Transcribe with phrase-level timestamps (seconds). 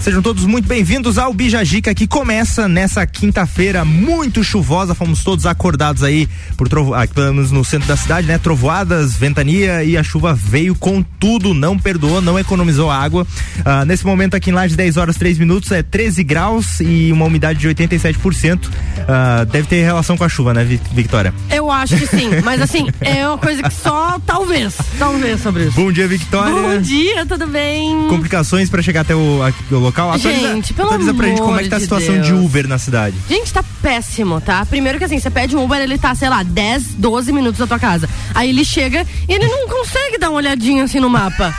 [0.00, 4.94] Sejam todos muito bem-vindos ao Bijagica que começa nessa quinta-feira muito chuvosa.
[4.94, 6.94] Fomos todos acordados aí por trovo...
[6.94, 8.38] aqui, menos no centro da cidade, né?
[8.38, 13.26] Trovoadas, ventania e a chuva veio com tudo, não perdoou, não economizou água.
[13.64, 17.24] Ah, nesse momento aqui em Laje 10 horas 3 minutos é 13 graus e uma
[17.24, 18.68] umidade de 87%.
[19.08, 21.34] Ah, deve ter relação com a chuva, né, Victoria?
[21.50, 25.72] Eu acho que sim, mas assim, é uma coisa que só talvez, talvez sobre isso.
[25.72, 26.52] Bom dia, Victoria.
[26.52, 28.06] Bom dia, tudo bem?
[28.08, 30.12] Complicações para chegar até o, o local?
[30.12, 32.44] Atualiza, Gente, pelo atualiza pra gente como é que tá a de situação de Deus.
[32.44, 33.16] Uber na cidade.
[33.28, 34.64] Gente, tá péssimo, tá?
[34.66, 37.66] Primeiro que assim, você pede um Uber, ele tá, sei lá, 10, 12 minutos da
[37.66, 38.08] tua casa.
[38.34, 41.54] Aí ele chega e ele não consegue dar uma olhadinha assim no mapa.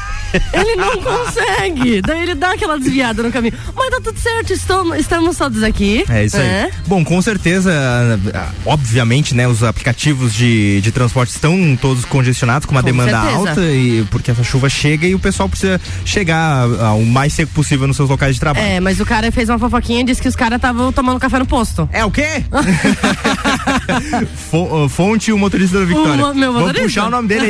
[0.53, 2.01] Ele não consegue.
[2.01, 3.53] Daí ele dá aquela desviada no caminho.
[3.75, 6.03] Mas tá tudo certo, estamos, estamos todos aqui.
[6.09, 6.43] É isso aí.
[6.43, 6.71] né?
[6.87, 7.71] Bom, com certeza,
[8.33, 13.11] ah, obviamente, né, os aplicativos de, de transporte estão todos congestionados com uma Com demanda
[13.21, 13.37] certeza.
[13.49, 17.51] alta e porque essa chuva chega e o pessoal precisa chegar ah, o mais seco
[17.53, 18.65] possível nos seus locais de trabalho.
[18.65, 21.39] É, mas o cara fez uma fofoquinha e disse que os caras estavam tomando café
[21.39, 21.87] no posto.
[21.91, 22.43] É o quê?
[23.89, 26.17] Ah, Fonte o motorista da Vitória.
[26.17, 26.83] mo- meu Vamos motorista?
[26.87, 27.45] puxar o nome dele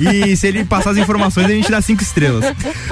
[0.00, 2.44] aí e se ele passar as informações a gente dá cinco estrelas.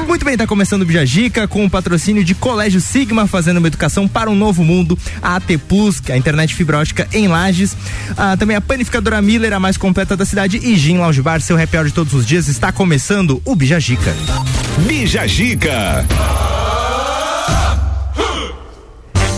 [0.07, 4.09] Muito bem, tá começando o Bijagica com o patrocínio de Colégio Sigma fazendo uma educação
[4.09, 7.77] para um novo mundo, a AT Plus, é a internet fibra ótica em Lages,
[8.17, 11.61] ah, também a panificadora Miller, a mais completa da cidade e Gin Lounge Bar, seu
[11.61, 14.15] happy hour de todos os dias, está começando o Bijagica.
[14.87, 16.07] Bija Gica.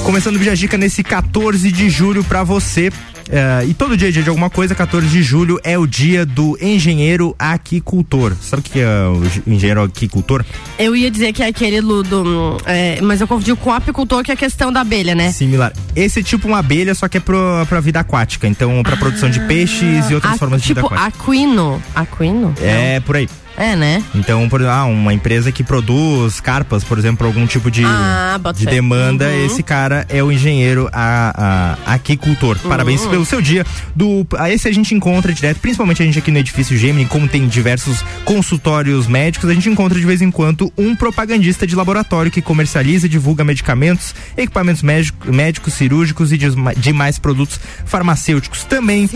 [0.04, 2.90] Começando o Bijagica nesse 14 de julho pra você.
[3.30, 6.26] É, e todo dia é dia de alguma coisa, 14 de julho é o dia
[6.26, 8.34] do engenheiro aquicultor.
[8.42, 10.44] Sabe o que é o ge- engenheiro aquicultor?
[10.78, 12.02] Eu ia dizer que é aquele do.
[12.02, 15.30] do, é, mas eu confundi com o apicultor, que é a questão da abelha, né?
[15.32, 15.72] Similar.
[15.94, 18.46] Esse é tipo uma abelha, só que é pro, pra vida aquática.
[18.48, 21.22] Então, pra produção de peixes e outras Ah, formas de tipo vida aquática.
[21.30, 21.82] aquino.
[21.94, 22.54] Aquino?
[22.60, 23.28] É, por aí.
[23.62, 24.02] É, né?
[24.12, 28.66] Então, por, ah, uma empresa que produz carpas, por exemplo, algum tipo de, Ah, de
[28.66, 29.46] demanda, Uhum.
[29.46, 32.58] esse cara é o engenheiro a, a, aquicultor.
[32.60, 32.68] Uhum.
[32.68, 33.64] Parabéns pelo seu dia.
[33.94, 37.28] Do, a esse a gente encontra direto, principalmente a gente aqui no edifício Gemini, como
[37.28, 42.32] tem diversos consultórios médicos, a gente encontra de vez em quando um propagandista de laboratório
[42.32, 46.38] que comercializa e divulga medicamentos, equipamentos médico- médicos, cirúrgicos e
[46.76, 48.64] demais produtos farmacêuticos.
[48.64, 49.08] Também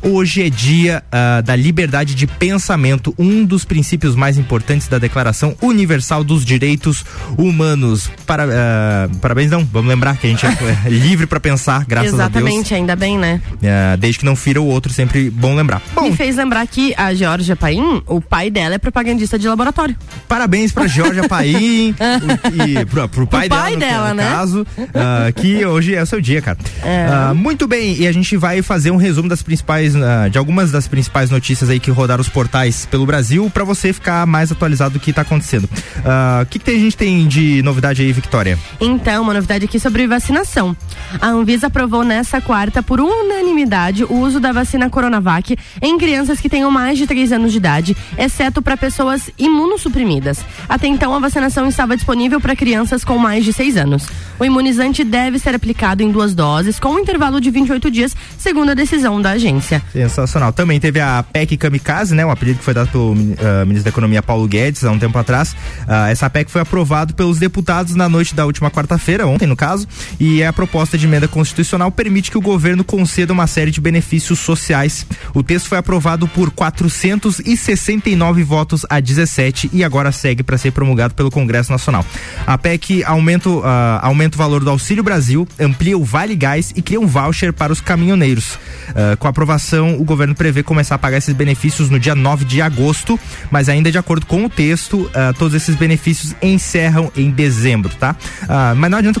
[0.00, 3.81] Hoje é dia ah, da liberdade de pensamento, um dos princípios
[4.16, 7.04] mais importantes da Declaração Universal dos Direitos
[7.36, 8.10] Humanos.
[8.26, 9.64] Para, ah, parabéns, não.
[9.64, 10.52] Vamos lembrar que a gente é
[10.88, 12.36] livre para pensar, graças a Deus.
[12.44, 13.40] Exatamente, ainda bem, né?
[13.64, 15.82] Ah, desde que não fira o outro, sempre bom lembrar.
[15.94, 19.96] Bom, Me fez lembrar que a Georgia Paim, o pai dela é propagandista de laboratório.
[20.28, 24.14] parabéns para Georgia Paim o- e pro, pro pai, Pro pai dela, no, dela, no
[24.14, 24.30] né?
[24.30, 26.58] caso, ah, que hoje é o seu dia, cara.
[26.82, 27.06] É.
[27.10, 30.70] Ah, muito bem, e a gente vai fazer um resumo das principais, ah, de algumas
[30.70, 34.94] das principais notícias aí que rodaram os portais pelo Brasil, para você ficar mais atualizado
[34.94, 35.68] do que tá acontecendo.
[36.04, 38.58] Ah, O que, que tem- a gente tem de novidade aí, Victoria?
[38.80, 40.76] Então, uma novidade aqui sobre vacinação.
[41.20, 46.48] A Anvisa aprovou nessa quarta, por unanimidade, o uso da vacina Coronavac em crianças que
[46.48, 50.38] tenham mais de 3 anos de idade, exceto para pessoas imunossuprimidas.
[50.68, 54.06] Até então, a vacinação estava disponível para crianças com mais de 6 anos.
[54.38, 58.70] O imunizante deve ser aplicado em duas doses, com um intervalo de 28 dias, segundo
[58.70, 59.82] a decisão da agência.
[59.92, 60.52] Sensacional.
[60.52, 62.24] Também teve a PEC Kamikaze, né?
[62.26, 63.14] Um apelido que foi dado pelo
[63.52, 65.54] ah, ministro da Economia Paulo Guedes há um tempo atrás.
[65.86, 69.86] Ah, essa PEC foi aprovada pelos deputados na noite da última quarta-feira, ontem no caso,
[70.18, 74.38] e a proposta de emenda constitucional permite que o governo conceda uma série de benefícios
[74.38, 75.06] sociais.
[75.34, 81.14] O texto foi aprovado por 469 votos a 17 e agora segue para ser promulgado
[81.14, 82.04] pelo Congresso Nacional.
[82.46, 86.82] A PEC aumenta, ah, aumenta o valor do Auxílio Brasil, amplia o Vale Gás e
[86.82, 88.58] cria um voucher para os caminhoneiros.
[88.94, 92.44] Ah, com a aprovação, o governo prevê começar a pagar esses benefícios no dia 9
[92.44, 93.18] de agosto,
[93.50, 98.16] mas ainda de acordo com o texto, ah, todos esses benefícios encerram em dezembro, tá?
[98.48, 99.20] Ah, mas não adianta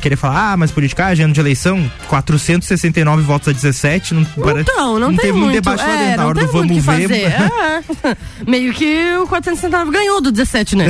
[0.00, 4.26] querer falar, ah, mas politicagem, ano de eleição, 469 votos a 17, não,
[4.60, 5.48] Então, não, tem teve muito.
[5.48, 7.10] um debate lá é, dentro, na não hora do vamos ver.
[7.12, 8.16] É.
[8.46, 10.88] Meio que o 469 ganhou do 17, né?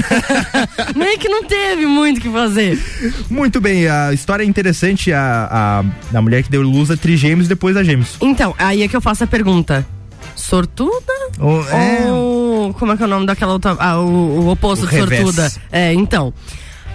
[0.94, 2.78] Meio que não teve muito o que fazer.
[3.30, 5.82] Muito bem, a história é interessante, a,
[6.12, 8.16] a, a mulher que deu luz a trigêmeos depois da gêmeos.
[8.20, 9.86] Então, aí é que eu faço a pergunta.
[10.48, 11.12] Sortuda?
[11.40, 13.76] O- é, Ou como é que é o nome daquela outra.
[13.78, 14.04] Ah, o,
[14.40, 15.22] o oposto O de revés.
[15.22, 15.52] sortuda.
[15.72, 16.32] É, então.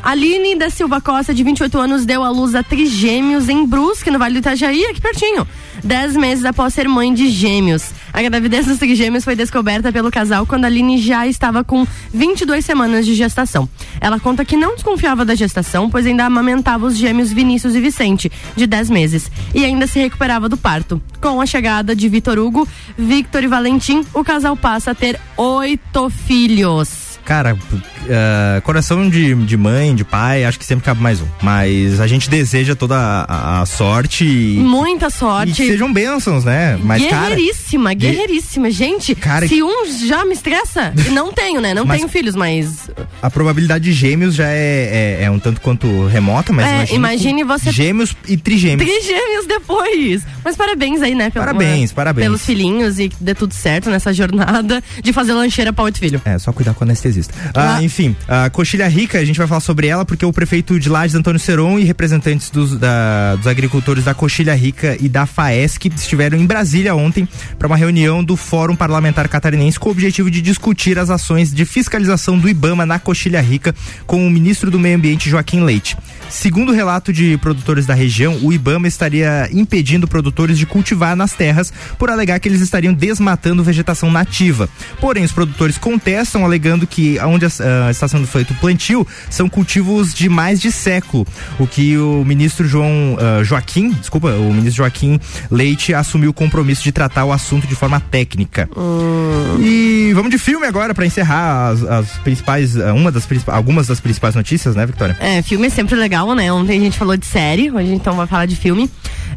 [0.04, 4.18] Aline da Silva Costa, de 28 anos, deu à luz a trigêmeos em Brusque, no
[4.18, 5.48] Vale do Itajaí, aqui pertinho.
[5.84, 7.92] dez meses após ser mãe de gêmeos.
[8.12, 12.66] A gravidez dos trigêmeos foi descoberta pelo casal quando a Aline já estava com 22
[12.66, 13.70] semanas de gestação.
[14.00, 18.32] Ela conta que não desconfiava da gestação, pois ainda amamentava os gêmeos Vinícius e Vicente,
[18.56, 21.02] de 10 meses, e ainda se recuperava do parto.
[21.22, 22.68] Com a chegada de Vitor Hugo,
[22.98, 27.11] Victor e Valentim, o casal passa a ter oito filhos.
[27.32, 31.26] Cara, uh, coração de, de mãe, de pai, acho que sempre cabe mais um.
[31.42, 34.26] Mas a gente deseja toda a, a sorte.
[34.26, 35.52] E, Muita sorte.
[35.52, 36.78] E que sejam bênçãos, né?
[36.84, 38.70] Mas, guerreiríssima, cara, guerreiríssima.
[38.70, 41.74] Gente, cara, se um já me estressa, não tenho, né?
[41.74, 42.90] Não tenho filhos, mas.
[43.22, 47.46] A probabilidade de gêmeos já é, é, é um tanto quanto remota, mas é, imagine
[47.46, 47.72] você.
[47.72, 48.90] Gêmeos e trigêmeos.
[48.90, 50.24] Trigêmeos depois.
[50.44, 51.30] Mas parabéns aí, né?
[51.30, 52.26] Pelo, parabéns, parabéns.
[52.26, 56.22] Pelos filhinhos e que dê tudo certo nessa jornada de fazer lancheira pra oito filhos.
[56.26, 57.21] É, só cuidar com anestesia
[57.54, 57.84] Ah, ah.
[57.84, 61.16] Enfim, a Coxilha Rica, a gente vai falar sobre ela porque o prefeito de Lages,
[61.16, 66.38] Antônio Seron, e representantes dos, da, dos agricultores da Coxilha Rica e da FAESC estiveram
[66.38, 67.28] em Brasília ontem
[67.58, 71.66] para uma reunião do Fórum Parlamentar Catarinense com o objetivo de discutir as ações de
[71.66, 73.74] fiscalização do IBAMA na Coxilha Rica
[74.06, 75.98] com o ministro do Meio Ambiente, Joaquim Leite.
[76.30, 81.34] Segundo o relato de produtores da região, o IBAMA estaria impedindo produtores de cultivar nas
[81.34, 84.70] terras por alegar que eles estariam desmatando vegetação nativa.
[85.00, 90.14] Porém, os produtores contestam, alegando que onde uh, está sendo feito o plantio são cultivos
[90.14, 91.26] de mais de século,
[91.60, 95.20] o que o ministro João uh, Joaquim, desculpa, o ministro Joaquim
[95.50, 98.70] Leite assumiu o compromisso de tratar o assunto de forma técnica.
[98.76, 99.58] Hum.
[99.60, 104.00] E vamos de filme agora para encerrar as, as principais, uh, uma das algumas das
[104.00, 105.16] principais notícias, né, Victoria?
[105.20, 106.52] É, filme é sempre legal, né?
[106.52, 108.90] Ontem a gente falou de série, hoje então vai falar de filme.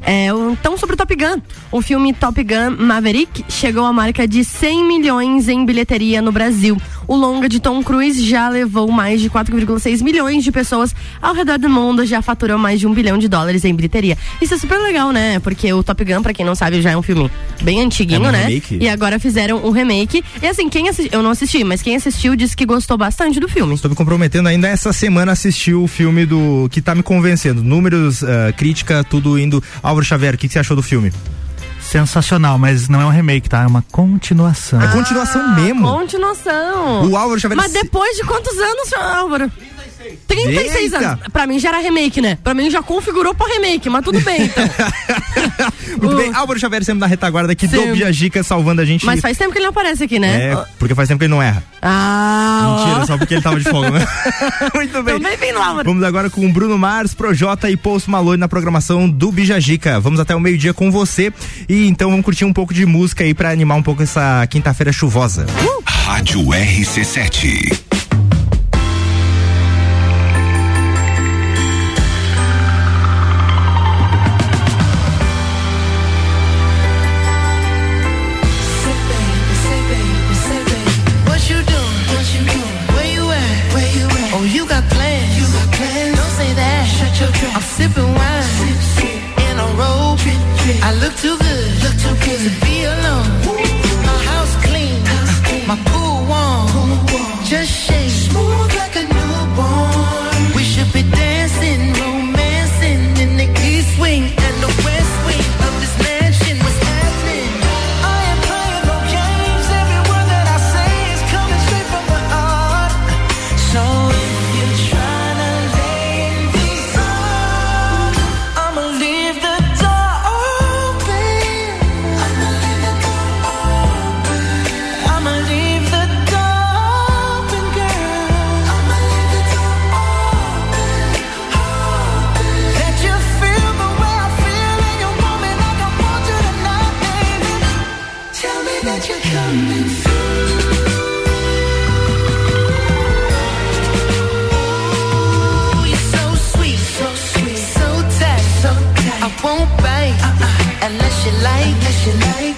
[0.06, 1.40] É, então, sobre o Top Gun.
[1.72, 6.76] O filme Top Gun Maverick chegou à marca de 100 milhões em bilheteria no Brasil.
[7.06, 11.58] O longa de Tom Cruise já levou mais de 4,6 milhões de pessoas ao redor
[11.58, 14.16] do mundo, já faturou mais de um bilhão de dólares em bilheteria.
[14.40, 15.38] Isso é super legal, né?
[15.40, 17.30] Porque o Top Gun, pra quem não sabe, já é um filme
[17.62, 18.46] bem antiguinho, é um né?
[18.46, 18.78] Remake.
[18.80, 20.24] E agora fizeram um remake.
[20.42, 23.48] E assim, quem assistiu, eu não assisti, mas quem assistiu disse que gostou bastante do
[23.48, 23.74] filme.
[23.74, 27.62] Estou me comprometendo ainda essa semana assistir o filme do que tá me convencendo.
[27.62, 29.62] Números, uh, crítica, tudo indo.
[29.82, 31.12] Álvaro Xavier, o que, que você achou do filme?
[31.94, 33.62] Sensacional, mas não é um remake, tá?
[33.62, 34.82] É uma continuação.
[34.82, 35.86] É continuação mesmo.
[35.86, 37.08] Continuação.
[37.08, 37.56] O Álvaro Xavier.
[37.56, 39.52] Mas depois de quantos anos, Álvaro?
[40.26, 40.98] 36 Eita.
[40.98, 41.20] anos.
[41.32, 42.38] Pra mim já era remake, né?
[42.42, 44.64] Pra mim já configurou pra remake, mas tudo bem, então.
[46.00, 46.16] Muito uh.
[46.16, 47.76] bem, Álvaro Xavier sempre na retaguarda aqui Sim.
[47.76, 49.04] do Biagica salvando a gente.
[49.06, 50.50] Mas faz tempo que ele não aparece aqui, né?
[50.50, 51.62] É, porque faz tempo que ele não erra.
[51.80, 53.06] Ah, Mentira, ó.
[53.06, 54.06] só porque ele tava de folga, né?
[54.74, 55.14] Muito bem.
[55.14, 59.30] Também vem lá, Vamos agora com Bruno Mars, Projota e Post Malone na programação do
[59.30, 60.00] Bijagica.
[60.00, 61.32] Vamos até o meio-dia com você
[61.68, 64.92] e então vamos curtir um pouco de música aí pra animar um pouco essa quinta-feira
[64.92, 65.46] chuvosa.
[65.62, 65.84] Uh.
[65.86, 67.93] Rádio RC7.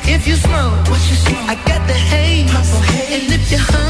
[0.05, 0.89] if you smoke.
[0.89, 1.49] What you smoke?
[1.49, 2.51] I got the haze.
[2.51, 3.25] Purple haze.
[3.25, 3.86] And if you hunt.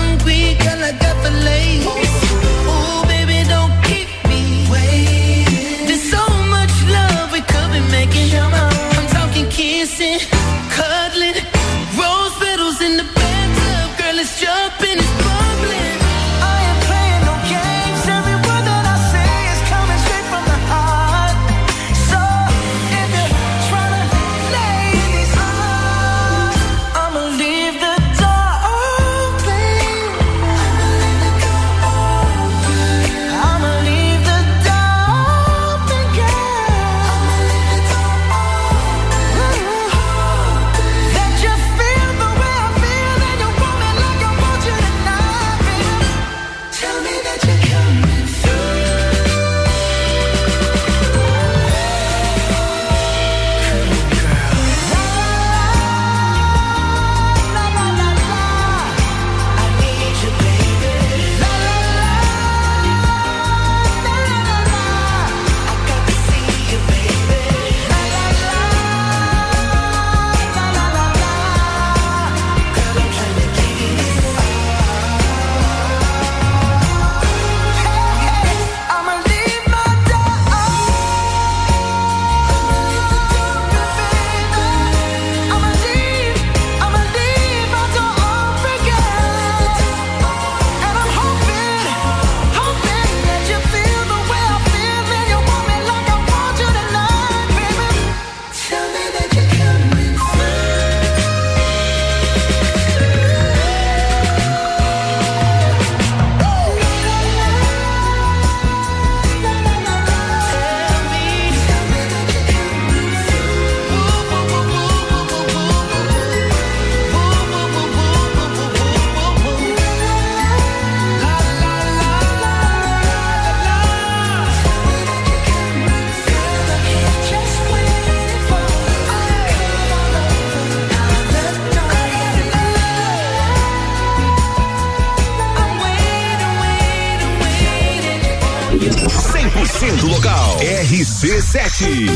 [141.78, 142.15] RC7.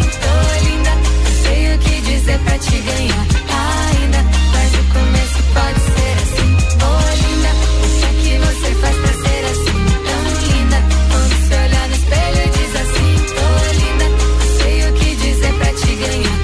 [2.21, 4.19] dizer pra te ganhar ainda.
[4.53, 6.49] Mas o começo pode ser assim.
[6.85, 7.49] Oi, linda,
[7.81, 9.79] o que você faz pra ser assim?
[10.05, 10.77] Tão linda.
[11.09, 14.05] Quando se olhar no espelho, diz assim: Tô linda.
[14.61, 16.39] Sei o que dizer pra te ganhar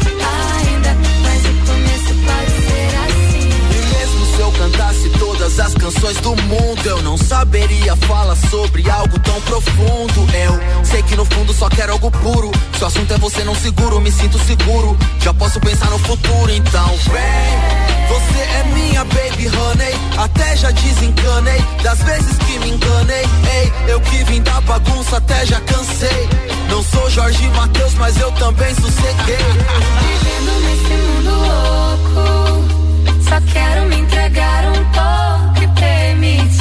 [0.66, 0.98] ainda.
[1.22, 3.50] Mas o começo pode ser assim.
[3.72, 8.90] E mesmo se eu cantasse todas as canções do mundo, eu não saberia falar sobre
[8.90, 10.28] algo tão profundo.
[10.34, 12.52] Eu sei que no fundo só quero algo puro.
[12.78, 14.96] Se o assunto é você, não seguro, me sinto seguro.
[15.20, 18.08] Já posso pensar no futuro, então vem.
[18.08, 23.26] Você é minha baby honey, até já desencanei das vezes que me enganei.
[23.52, 26.30] Ei, eu que vim da bagunça, até já cansei.
[26.70, 29.38] Não sou Jorge Matheus, mas eu também sosseguei.
[30.00, 36.57] Vivendo nesse mundo louco, só quero me entregar um pouco e permitir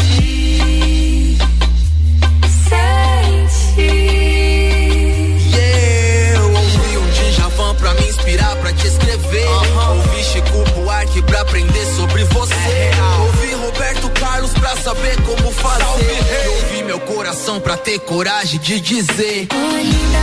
[8.26, 9.47] inspirar, pra te escrever.
[9.47, 12.90] Ouvi Chico Buarque pra aprender sobre você.
[13.21, 16.45] ouvi Roberto Carlos pra saber como fazer.
[16.45, 19.47] E ouvi meu coração pra ter coragem de dizer.
[19.52, 20.18] Oi, linda,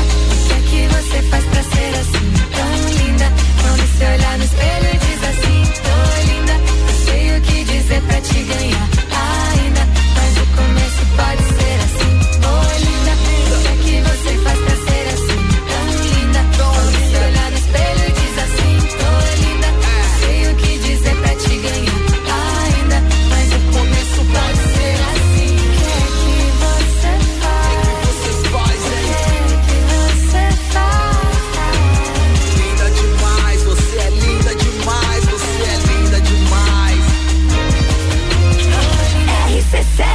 [0.52, 2.34] o que você faz pra ser assim?
[2.52, 3.32] Tão linda.
[3.62, 6.54] Quando se olhar no espelho, diz assim: Tô linda.
[6.54, 8.93] Não sei o que dizer pra te ganhar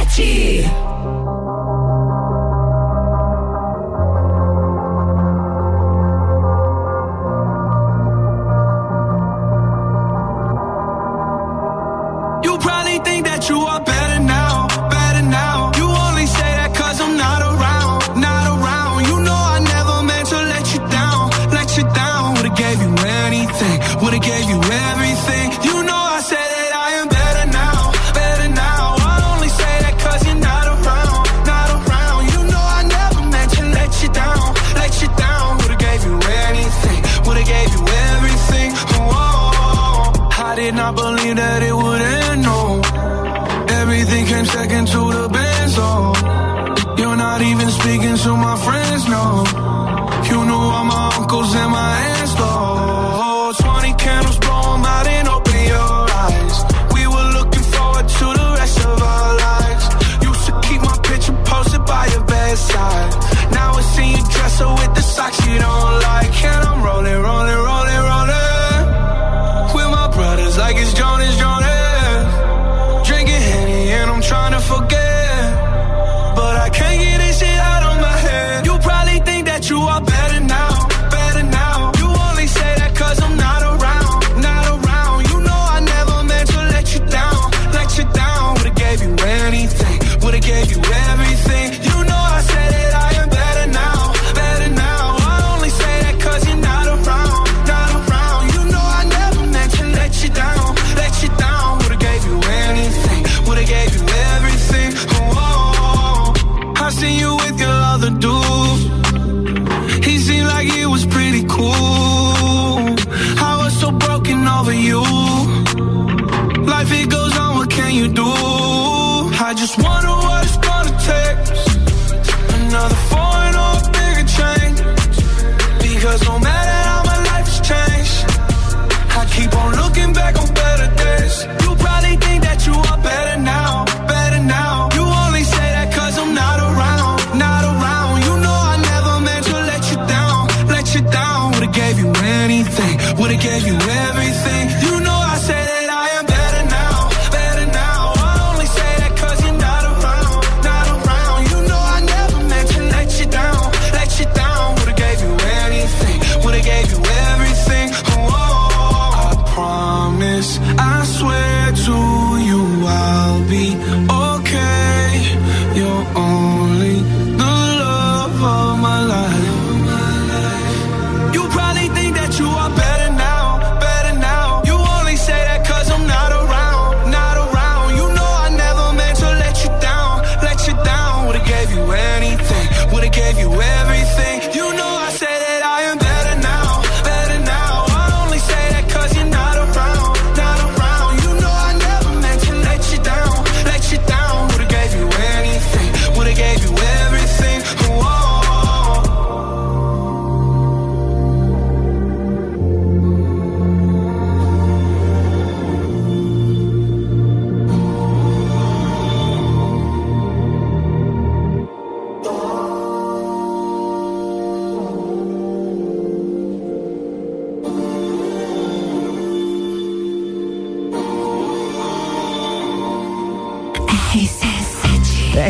[0.09, 1.18] RC7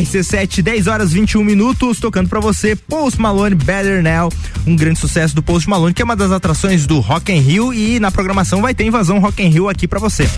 [0.01, 4.31] RC7, 10 horas 21 minutos, tocando pra você Post Malone Better Now,
[4.65, 7.73] um grande sucesso do Post Malone, que é uma das atrações do Rock in Rio
[7.73, 10.29] e na programação vai ter invasão Rock in Rio aqui pra você.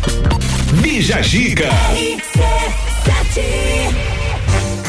[0.82, 1.70] Bija Giga.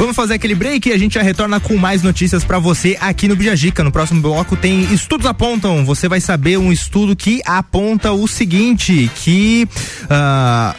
[0.02, 3.28] Vamos fazer aquele break e a gente já retorna com mais notícias pra você aqui
[3.28, 3.84] no Bijagica.
[3.84, 5.84] No próximo bloco tem estudos apontam.
[5.84, 9.68] Você vai saber um estudo que aponta o seguinte, que
[10.10, 10.74] ah,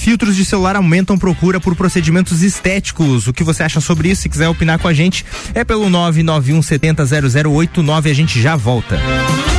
[0.00, 3.26] filtros de celular aumentam procura por procedimentos estéticos.
[3.26, 4.22] O que você acha sobre isso?
[4.22, 8.10] Se quiser opinar com a gente, é pelo 991 70 0089.
[8.10, 8.96] A gente já volta.
[8.96, 9.49] O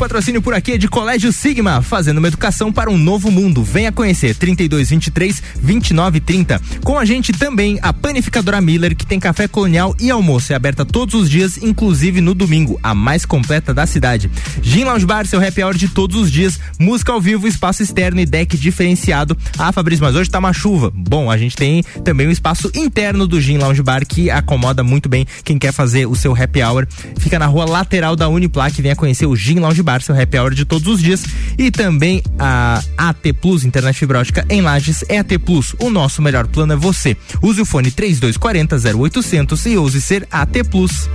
[0.00, 3.62] patrocínio por aqui é de Colégio Sigma, fazendo uma educação para um novo mundo.
[3.62, 6.58] Venha conhecer 3223 2930.
[6.82, 10.54] Com a gente também a panificadora Miller, que tem café colonial e almoço.
[10.54, 14.30] É aberta todos os dias, inclusive no domingo, a mais completa da cidade.
[14.62, 16.58] Gin Lounge Bar, seu happy hour de todos os dias.
[16.78, 19.36] Música ao vivo, espaço externo e deck diferenciado.
[19.58, 20.90] Ah, Fabrício, mas hoje tá uma chuva.
[20.94, 25.10] Bom, a gente tem também o espaço interno do Gin Lounge Bar, que acomoda muito
[25.10, 26.86] bem quem quer fazer o seu happy hour.
[27.18, 28.80] Fica na rua lateral da Uniplac.
[28.80, 31.24] Venha conhecer o Gin Lounge Bar, seu happy hour de todos os dias.
[31.58, 35.74] E também a AT Plus, internet fibra ótica em Lages, é AT Plus.
[35.78, 37.16] O nosso melhor plano é você.
[37.42, 41.08] Use o fone 3240 0800 e ouse ser AT Plus.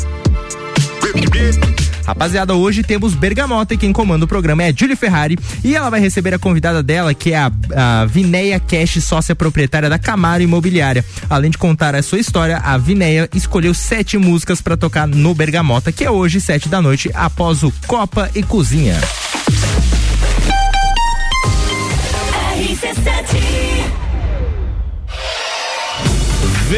[2.06, 5.90] Rapaziada, hoje temos Bergamota e quem comanda o programa é a Julie Ferrari e ela
[5.90, 10.44] vai receber a convidada dela, que é a, a Vineia Cash, sócia proprietária da Camaro
[10.44, 11.04] Imobiliária.
[11.30, 15.92] Além de contar a sua história, a Vineia escolheu sete músicas para tocar no Bergamota,
[15.92, 19.00] que é hoje, sete da noite, após o Copa e Cozinha.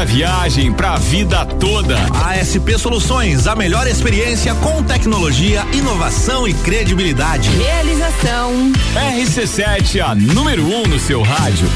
[0.00, 1.98] a viagem, pra vida toda.
[2.24, 7.50] ASP Soluções, a melhor experiência com tecnologia, inovação e credibilidade.
[7.50, 8.72] Realização.
[8.94, 11.68] RC7, a número 1 um no seu rádio.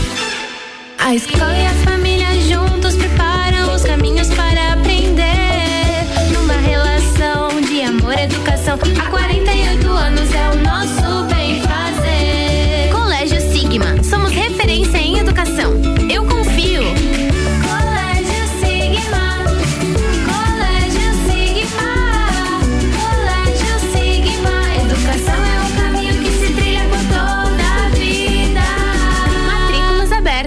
[0.99, 5.23] A escola e a família juntos preparam os caminhos para aprender.
[6.33, 8.79] Numa relação de amor e educação.
[8.99, 10.84] Há 48 anos é o nosso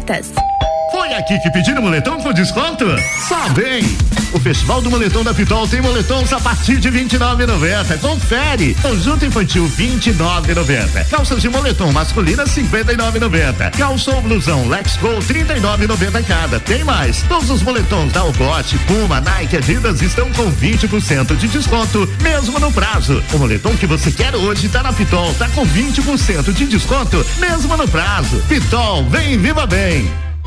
[0.08, 0.47] Podcast.
[1.28, 2.86] Aqui que pediram moletom com desconto?
[3.28, 3.84] Só bem!
[4.32, 8.00] O Festival do Moletom da Pitol tem moletons a partir de R$ 29,90.
[8.00, 8.76] Confere!
[8.82, 11.10] Conjunto infantil R$ 29,90.
[11.10, 13.78] Calças de moletom masculina R$ 59,90.
[13.78, 16.60] Calça ou blusão Lex Go R$ 39,90 cada.
[16.62, 17.24] Tem mais!
[17.24, 22.72] Todos os moletons da Algote, Puma, Nike, Adidas estão com 20% de desconto, mesmo no
[22.72, 23.22] prazo.
[23.34, 27.76] O moletom que você quer hoje tá na Pitol, tá com 20% de desconto, mesmo
[27.76, 28.42] no prazo.
[28.48, 30.27] Pitol, vem viva bem!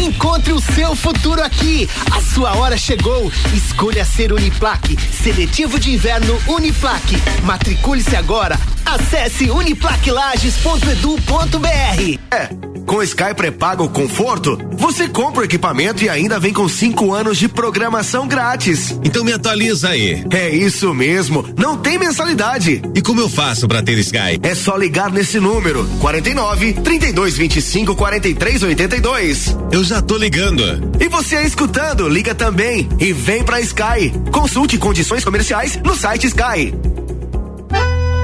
[0.00, 1.88] Encontre o seu futuro aqui.
[2.10, 3.30] A sua hora chegou.
[3.54, 4.96] Escolha ser Uniplaque.
[5.22, 7.16] Seletivo de inverno Uniplaque.
[7.44, 8.58] Matricule-se agora.
[8.86, 12.18] Acesse uniplaquilages.edu.br.
[12.32, 12.48] É,
[12.86, 17.46] com Sky pré-pago conforto, você compra o equipamento e ainda vem com cinco anos de
[17.46, 18.98] programação grátis.
[19.04, 20.24] Então me atualiza aí.
[20.30, 22.82] É isso mesmo, não tem mensalidade.
[22.94, 24.40] E como eu faço para ter Sky?
[24.42, 29.56] É só ligar nesse número: 49 32 25 43 82.
[29.70, 30.62] Eu já tô ligando.
[31.00, 34.12] E você escutando, liga também e vem pra Sky.
[34.30, 36.74] Consulte condições comerciais no site Sky.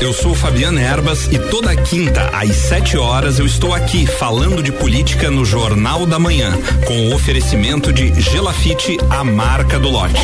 [0.00, 4.72] Eu sou Fabiana Erbas e toda quinta às 7 horas eu estou aqui falando de
[4.72, 6.52] política no Jornal da Manhã,
[6.86, 10.14] com o oferecimento de Gelafite, a marca do lote.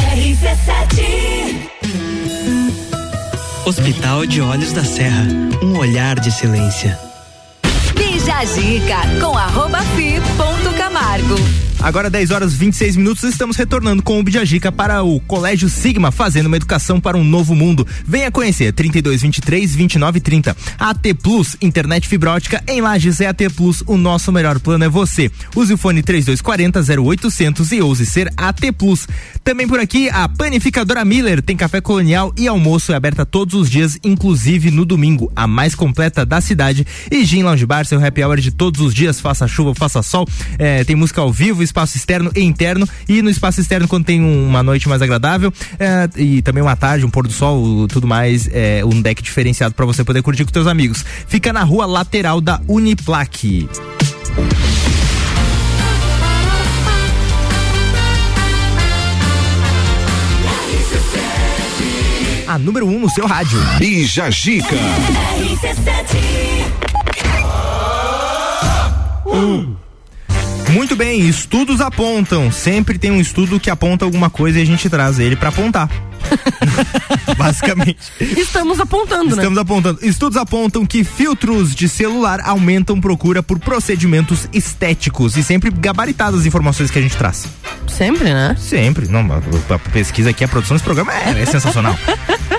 [3.65, 5.27] Hospital de Olhos da Serra,
[5.63, 6.95] um olhar de silêncio.
[7.97, 11.37] Bija a dica com arroba fi ponto Camargo.
[11.83, 16.47] Agora 10 horas 26 minutos, estamos retornando com o Bijagica para o Colégio Sigma, fazendo
[16.47, 17.85] uma educação para um novo mundo.
[18.07, 20.57] Venha conhecer 32 23 29 30.
[20.79, 24.89] AT Plus, internet fibra ótica em Lages é AT Plus, o nosso melhor plano é
[24.89, 25.29] você.
[25.57, 29.09] Use o fone 3240 0800 e ouse ser AT Plus.
[29.43, 33.69] Também por aqui a panificadora Miller tem café colonial e almoço é aberta todos os
[33.69, 36.87] dias, inclusive no domingo, a mais completa da cidade.
[37.11, 40.29] E Gin Lounge Bar, seu happy hour de todos os dias, faça chuva, faça sol,
[40.61, 44.21] é, tem música ao vivo, espaço externo e interno e no espaço externo quando tem
[44.21, 48.07] um, uma noite mais agradável é, e também uma tarde, um pôr do sol, tudo
[48.07, 51.05] mais, é, um deck diferenciado para você poder curtir com seus amigos.
[51.27, 53.69] Fica na rua lateral da Uniplaque.
[62.47, 63.59] A número 1 um no seu rádio.
[63.79, 64.77] Bija Gica.
[70.73, 72.51] Muito bem, estudos apontam.
[72.51, 75.89] Sempre tem um estudo que aponta alguma coisa e a gente traz ele para apontar.
[77.37, 77.99] Basicamente.
[78.19, 79.61] Estamos apontando, Estamos né?
[79.61, 79.99] apontando.
[80.03, 86.47] Estudos apontam que filtros de celular aumentam procura por procedimentos estéticos e sempre gabaritadas as
[86.47, 87.47] informações que a gente traz.
[87.87, 88.57] Sempre, né?
[88.59, 89.09] Sempre.
[89.09, 91.97] Não, a, a pesquisa aqui, a produção desse programa é, é sensacional.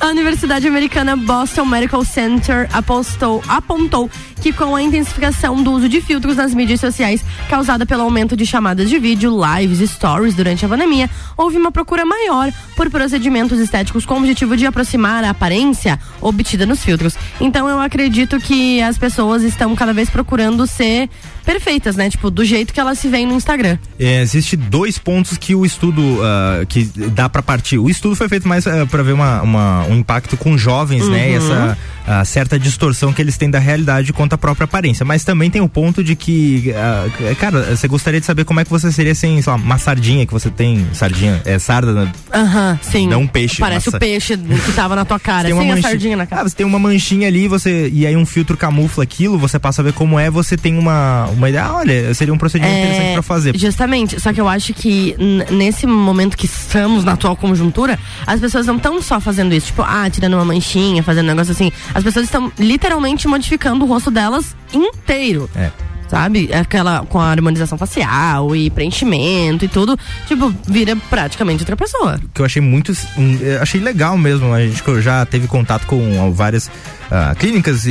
[0.00, 6.00] A Universidade Americana Boston Medical Center apostou, apontou que com a intensificação do uso de
[6.00, 10.64] filtros nas mídias sociais causada pelo aumento de chamadas de vídeo, lives e stories durante
[10.64, 15.30] a pandemia, houve uma procura maior por procedimentos estéticos com o objetivo de aproximar a
[15.30, 17.16] aparência obtida nos filtros.
[17.40, 21.08] Então eu acredito que as pessoas estão cada vez procurando ser
[21.44, 22.10] perfeitas, né?
[22.10, 23.78] Tipo, do jeito que elas se veem no Instagram.
[23.98, 27.78] É, existe dois pontos que o estudo uh, que dá para partir.
[27.78, 31.10] O estudo foi feito mais uh, para ver uma, uma, um impacto com jovens, Uhum.
[31.10, 31.30] né?
[31.30, 35.04] E essa uh, certa distorção que eles têm da realidade quanto à própria aparência.
[35.04, 38.64] Mas também tem o ponto de que, uh, cara, você gostaria de saber como é
[38.64, 42.12] que você seria sem, sei lá, uma sardinha que você tem, sardinha, é sarda, né?
[42.34, 43.06] Aham, sim.
[43.08, 43.58] Não um peixe.
[43.58, 46.26] Parece o peixe que tava na tua cara, Tem sem uma a manchinha- sardinha na
[46.26, 46.42] cara.
[46.42, 49.82] Ah, você tem uma manchinha ali, você e aí um filtro camufla aquilo, você passa
[49.82, 53.12] a ver como é, você tem uma, uma ideia, ah, olha, seria um procedimento interessante
[53.14, 53.54] pra fazer.
[53.54, 55.14] É, Justamente, só que eu acho que
[55.50, 59.82] nesse momento que estamos na atual conjuntura, as pessoas não estão só fazendo isso, tipo,
[59.82, 61.70] ah, tirando uma manchinha, fazendo um negócio assim.
[61.94, 65.48] As pessoas estão literalmente modificando o rosto delas inteiro.
[65.54, 65.70] É.
[66.08, 66.50] Sabe?
[66.52, 72.18] Aquela com a harmonização facial e preenchimento e tudo, tipo, vira praticamente outra pessoa.
[72.32, 72.92] que eu achei muito.
[73.16, 74.52] hum, achei legal mesmo.
[74.52, 76.70] A gente que já teve contato com várias
[77.10, 77.90] ah, clínicas e,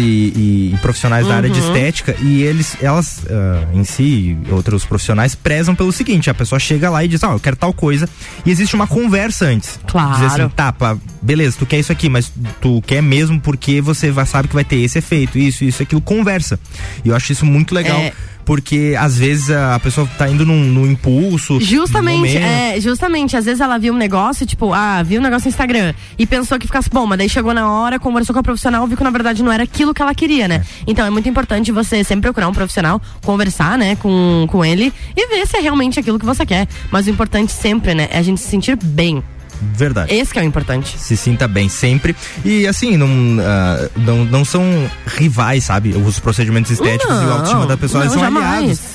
[0.73, 1.67] e- profissionais da área de Uhum.
[1.67, 6.89] estética e eles, elas ah, em si, outros profissionais prezam pelo seguinte: a pessoa chega
[6.89, 8.07] lá e diz, ó, eu quero tal coisa
[8.45, 9.79] e existe uma conversa antes.
[9.87, 10.13] Claro.
[10.13, 14.11] Dizer assim, tá, pá, beleza, tu quer isso aqui, mas tu quer mesmo porque você
[14.11, 16.59] vai, sabe que vai ter esse efeito, isso, isso, aquilo, conversa.
[17.03, 17.97] E eu acho isso muito legal.
[17.97, 18.13] É.
[18.47, 21.59] Porque às vezes a pessoa tá indo num, num impulso.
[21.59, 22.37] Justamente, momento.
[22.37, 25.93] é, justamente, às vezes ela viu um negócio, tipo, ah, viu um negócio no Instagram
[26.17, 28.95] e pensou que ficasse bom, mas daí chegou na hora, conversou com a profissional, viu
[28.95, 30.63] que na verdade não era aquilo que ela queria, né?
[30.87, 35.27] Então é muito importante você sempre procurar um profissional, conversar, né, com, com ele e
[35.27, 36.69] ver se é realmente aquilo que você quer.
[36.89, 39.21] Mas o importante sempre, né, é a gente se sentir bem.
[39.73, 40.13] Verdade.
[40.13, 40.97] Esse que é o importante.
[40.97, 42.15] se sinta bem sempre.
[42.43, 43.07] E assim, não,
[43.41, 44.63] ah, não, não são
[45.17, 45.89] rivais, sabe?
[45.95, 48.47] Os procedimentos estéticos e o Não, autoestima da pessoa não, são jamais,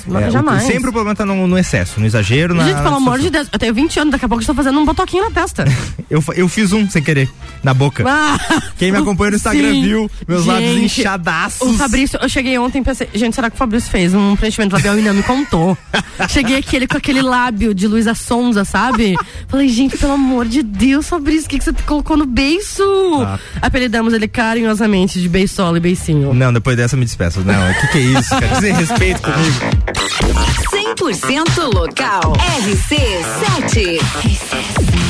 [0.07, 0.29] aliados.
[0.29, 0.63] o- jamais.
[0.63, 2.53] sempre o problema tá no, no excesso, no exagero.
[2.53, 4.55] Na, gente, pelo amor de Deus, eu tenho 20 anos, daqui a pouco eu estou
[4.55, 5.65] fazendo um botoquinho na testa.
[6.09, 7.27] Eu, eu fiz um sem querer,
[7.63, 8.03] na boca.
[8.07, 8.37] Ah,
[8.77, 9.81] Quem me acompanha no Instagram sim.
[9.81, 11.67] viu meus lábios Gente, inchadaços.
[11.67, 14.75] O Fabrício, eu cheguei ontem e pensei, gente, será que o Fabrício fez um preenchimento
[14.75, 15.75] labial e não me contou?
[16.29, 19.15] cheguei aqui ele com aquele lábio de Luísa Sonza, sabe?
[19.47, 22.83] Falei, gente, pelo amor de de Deus, Fabrício, o que, que você colocou no beiço?
[23.25, 23.39] Ah.
[23.61, 26.33] Apelidamos ele carinhosamente de beiçola e beicinho.
[26.33, 27.41] Não, depois dessa eu me despeço.
[27.41, 28.55] Não, o que, que é isso, cara?
[28.55, 29.59] Você respeito comigo.
[30.95, 32.33] 100% local.
[32.61, 33.99] RC7.
[33.99, 35.02] RC7.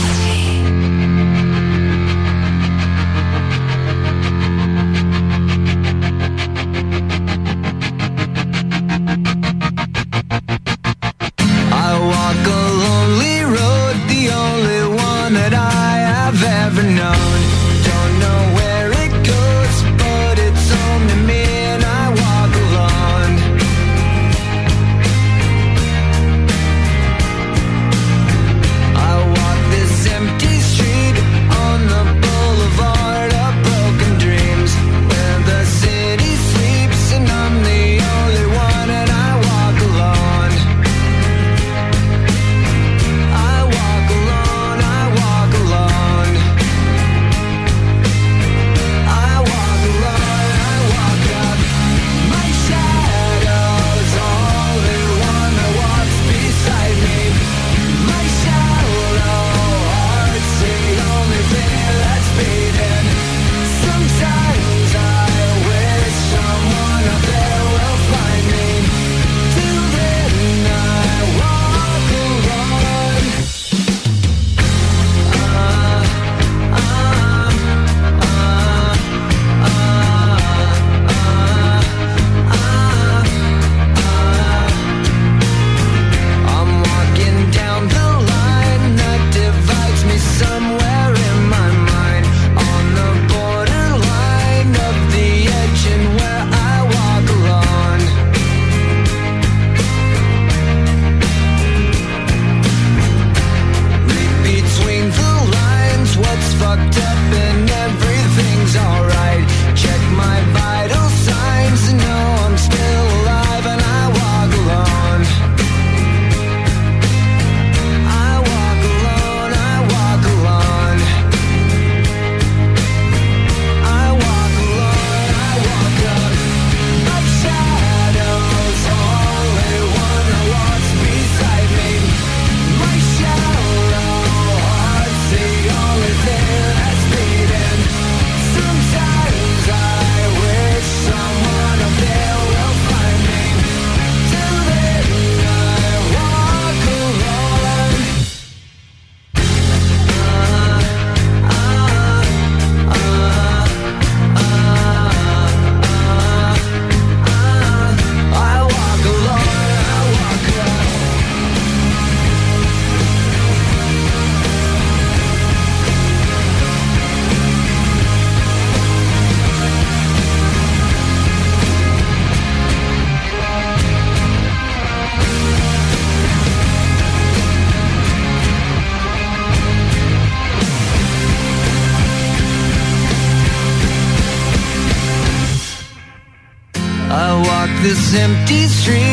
[188.15, 189.12] empty streets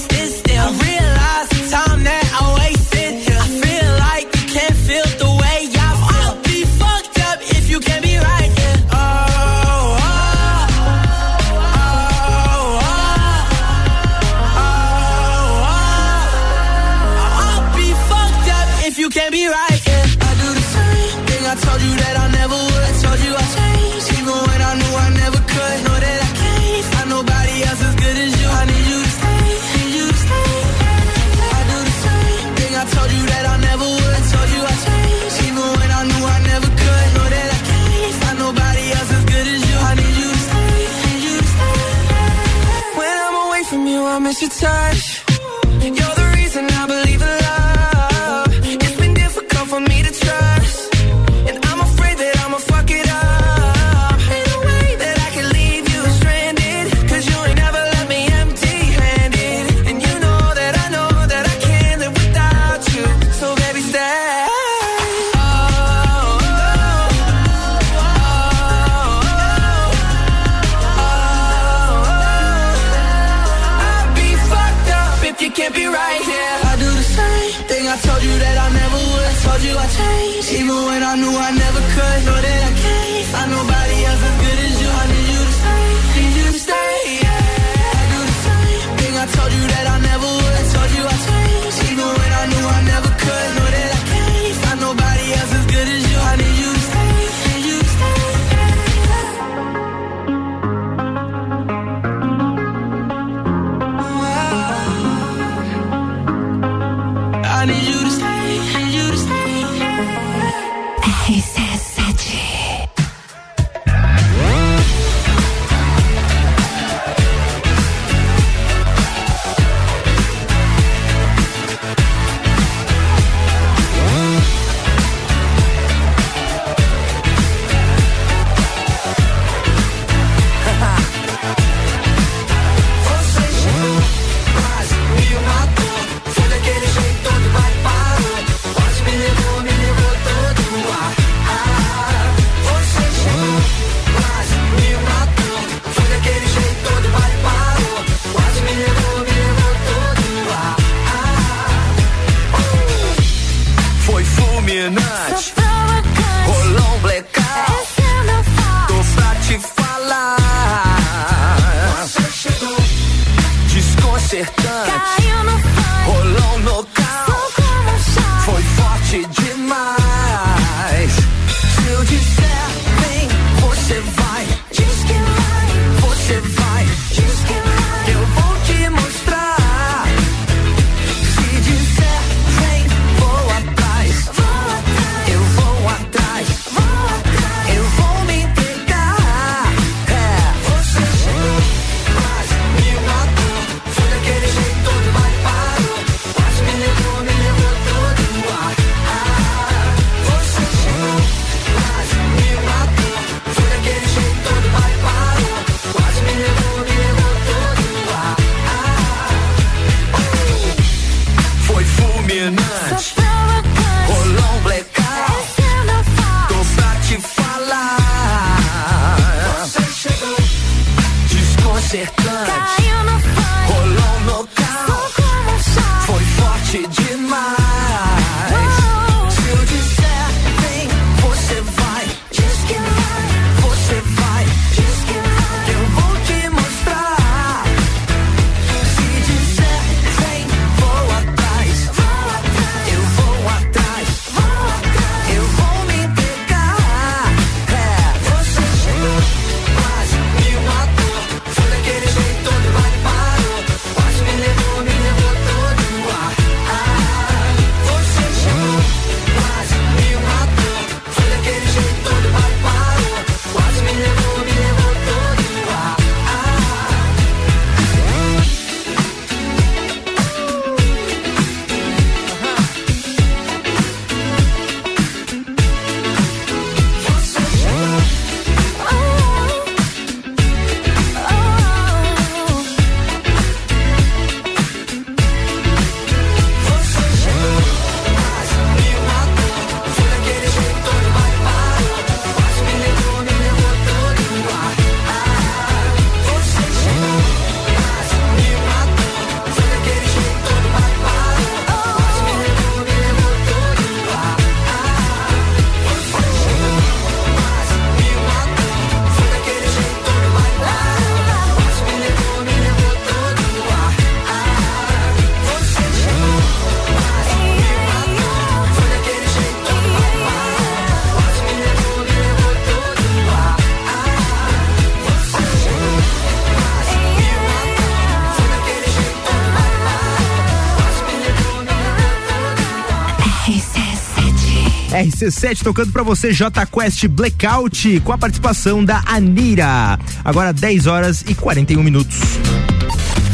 [335.21, 339.99] RC7 tocando pra você J Quest Blackout com a participação da Anira.
[340.25, 342.17] Agora 10 horas e 41 minutos.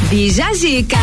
[0.09, 0.97] Bija Zica.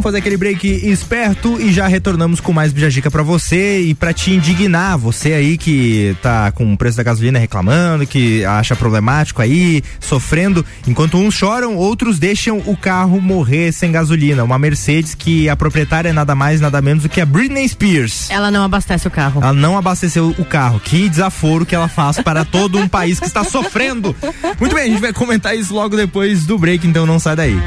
[0.00, 4.14] Vamos fazer aquele break esperto e já retornamos com mais Bijagica pra você e pra
[4.14, 9.42] te indignar, você aí que tá com o preço da gasolina reclamando, que acha problemático
[9.42, 14.42] aí, sofrendo, enquanto uns choram, outros deixam o carro morrer sem gasolina.
[14.42, 18.30] Uma Mercedes que a proprietária é nada mais, nada menos do que a Britney Spears.
[18.30, 19.42] Ela não abastece o carro.
[19.42, 20.80] Ela não abasteceu o carro.
[20.80, 24.16] Que desaforo que ela faz para todo um país que está sofrendo.
[24.58, 27.60] Muito bem, a gente vai comentar isso logo depois do break, então não sai daí.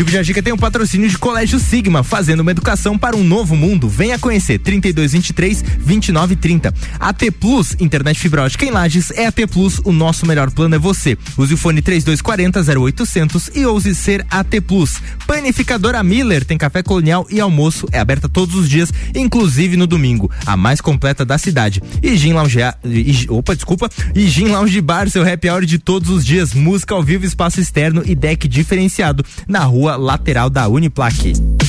[0.00, 3.22] E o Bijagica tem o um patrocínio de Colégio Sigma, fazendo uma educação para um
[3.22, 3.86] novo mundo.
[3.86, 6.72] Venha conhecer 3223 2930.
[6.98, 10.78] AT Plus, internet fibra ótica em Lages, é AT Plus, o nosso melhor plano é
[10.78, 11.18] você.
[11.36, 15.02] Use o fone 3240 0800 e ouse ser AT Plus.
[15.26, 20.30] Panificadora Miller tem café colonial e almoço, é aberta todos os dias, inclusive no domingo,
[20.46, 21.82] a mais completa da cidade.
[22.02, 26.08] E Gin Lounge, e, opa, desculpa, e Gin Lounge Bar, seu happy hour de todos
[26.08, 31.59] os dias, música ao vivo, espaço externo e deck diferenciado na rua lateral da Uniplaque.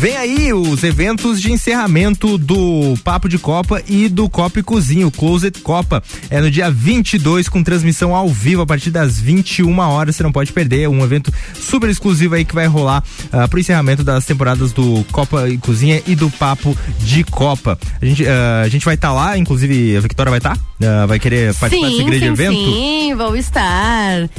[0.00, 5.06] Vem aí os eventos de encerramento do Papo de Copa e do Copa e Cozinha,
[5.06, 6.02] o Closet Copa.
[6.30, 10.16] É no dia 22 com transmissão ao vivo a partir das 21 horas.
[10.16, 10.84] Você não pode perder.
[10.84, 15.04] É um evento super exclusivo aí que vai rolar uh, pro encerramento das temporadas do
[15.12, 17.78] Copa e Cozinha e do Papo de Copa.
[18.00, 20.56] A gente, uh, a gente vai estar tá lá, inclusive a Victoria vai estar?
[20.56, 21.04] Tá?
[21.04, 22.54] Uh, vai querer participar sim, desse grande sim, evento?
[22.54, 24.30] Sim, vou estar.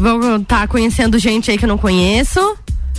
[0.00, 2.40] Vou estar tá conhecendo gente aí que eu não conheço.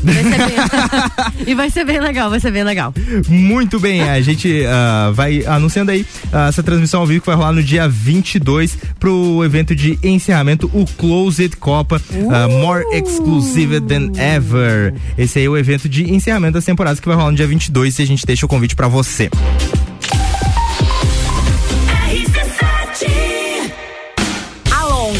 [0.03, 1.45] Vai bem...
[1.47, 2.93] e vai ser bem legal, vai ser bem legal.
[3.27, 7.35] Muito bem, a gente uh, vai anunciando aí uh, essa transmissão ao vivo que vai
[7.35, 14.11] rolar no dia 22 pro evento de encerramento, o Closed Copa, uh, More Exclusive Than
[14.17, 14.93] Ever.
[15.17, 17.99] Esse aí é o evento de encerramento das temporadas que vai rolar no dia 22
[17.99, 19.29] e a gente deixa o convite para você.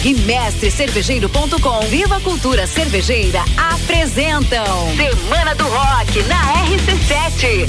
[0.06, 4.64] E mestrecervejeiro.com Viva Cultura Cervejeira apresentam
[4.95, 7.66] Semana do Rock na RC7.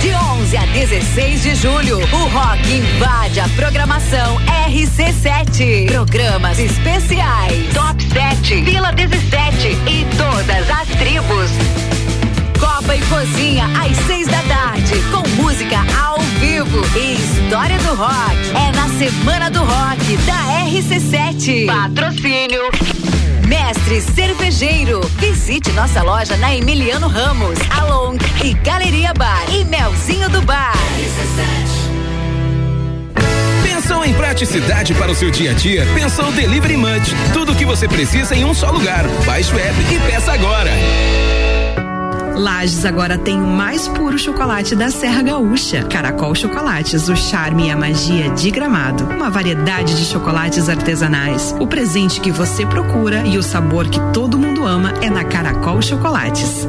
[0.00, 5.88] De 11 a 16 de julho, o rock invade a programação RC7.
[5.88, 11.50] Programas especiais, Top 7, Vila 17 e todas as tribos.
[12.58, 14.42] Copa e Cozinha às seis da
[15.10, 18.36] com música ao vivo e história do rock.
[18.54, 21.66] É na Semana do Rock da RC7.
[21.66, 22.70] Patrocínio.
[23.48, 25.00] Mestre Cervejeiro.
[25.18, 30.72] Visite nossa loja na Emiliano Ramos, Along e Galeria Bar e Melzinho do Bar.
[33.64, 35.86] Pensou em praticidade para o seu dia a dia?
[35.94, 37.12] Pensou Delivery Munch.
[37.32, 39.04] Tudo o que você precisa em um só lugar.
[39.24, 40.70] Baixe o app e peça agora.
[42.36, 45.84] Lages agora tem o mais puro chocolate da Serra Gaúcha.
[45.84, 49.04] Caracol Chocolates, o charme e a magia de Gramado.
[49.04, 51.54] Uma variedade de chocolates artesanais.
[51.58, 55.80] O presente que você procura e o sabor que todo mundo ama é na Caracol
[55.80, 56.68] Chocolates.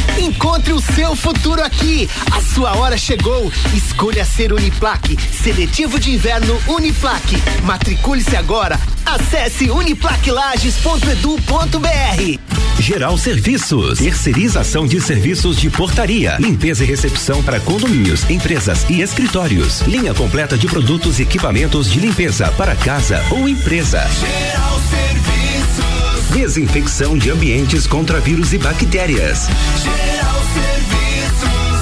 [0.21, 2.07] Encontre o seu futuro aqui.
[2.31, 3.51] A sua hora chegou.
[3.73, 5.17] Escolha ser Uniplaque.
[5.41, 7.37] Seletivo de inverno Uniplaque.
[7.63, 8.79] Matricule-se agora.
[9.03, 12.39] Acesse uniplaquilages.edu.br.
[12.79, 19.81] Geral Serviços, terceirização de serviços de portaria, limpeza e recepção para condomínios, empresas e escritórios.
[19.81, 24.07] Linha completa de produtos e equipamentos de limpeza para casa ou empresa.
[24.07, 25.10] Geral Serviços.
[26.33, 29.49] Desinfecção de ambientes contra vírus e bactérias.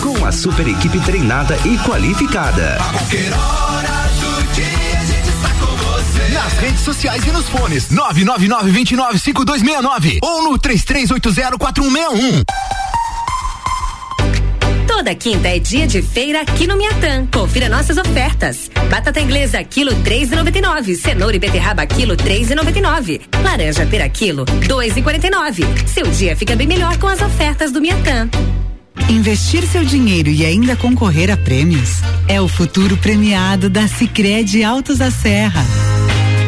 [0.01, 2.77] Com a super equipe treinada e qualificada.
[2.79, 4.65] A qualquer hora do dia
[4.99, 6.29] a gente está com você.
[6.33, 12.43] Nas redes sociais e nos fones 999-295269 ou no 33804161.
[14.99, 17.25] Toda quinta é dia de feira aqui no Miatã.
[17.27, 18.69] Confira nossas ofertas.
[18.89, 20.93] Batata inglesa quilo 3,99.
[20.93, 23.21] Cenoura e beterraba quilo 3,99.
[23.41, 25.87] Laranja pera quilo 2,49.
[25.87, 28.29] Seu dia fica bem melhor com as ofertas do Miatã.
[29.09, 34.97] Investir seu dinheiro e ainda concorrer a prêmios é o futuro premiado da Sicredi Altos
[34.97, 35.65] da Serra.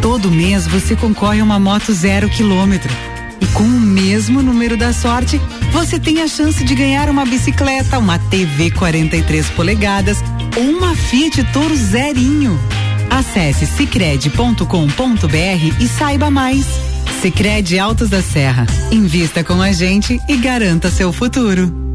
[0.01, 2.91] Todo mês você concorre a uma moto zero quilômetro.
[3.39, 5.39] E com o mesmo número da sorte,
[5.71, 10.17] você tem a chance de ganhar uma bicicleta, uma TV 43 polegadas
[10.57, 12.59] ou uma Fiat Toro zerinho.
[13.09, 14.63] Acesse cicred.com.br
[15.79, 16.65] e saiba mais.
[17.21, 18.65] Sicredi Altos da Serra.
[18.91, 21.90] Invista com a gente e garanta seu futuro.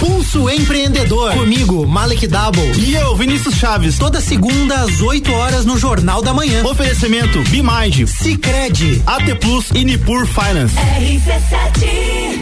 [0.00, 1.34] Pulso Empreendedor.
[1.34, 2.72] Comigo, Malek Double.
[2.78, 3.98] E eu, Vinícius Chaves.
[3.98, 6.64] Toda segunda às 8 horas no Jornal da Manhã.
[6.64, 10.74] Oferecimento Bimind, Cicred, AT Plus e Nipur Finance.
[10.74, 12.40] RC7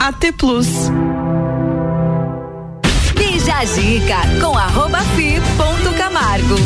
[0.00, 0.66] AT Plus.
[3.14, 6.56] Bija a dica com arroba fi ponto Camargo.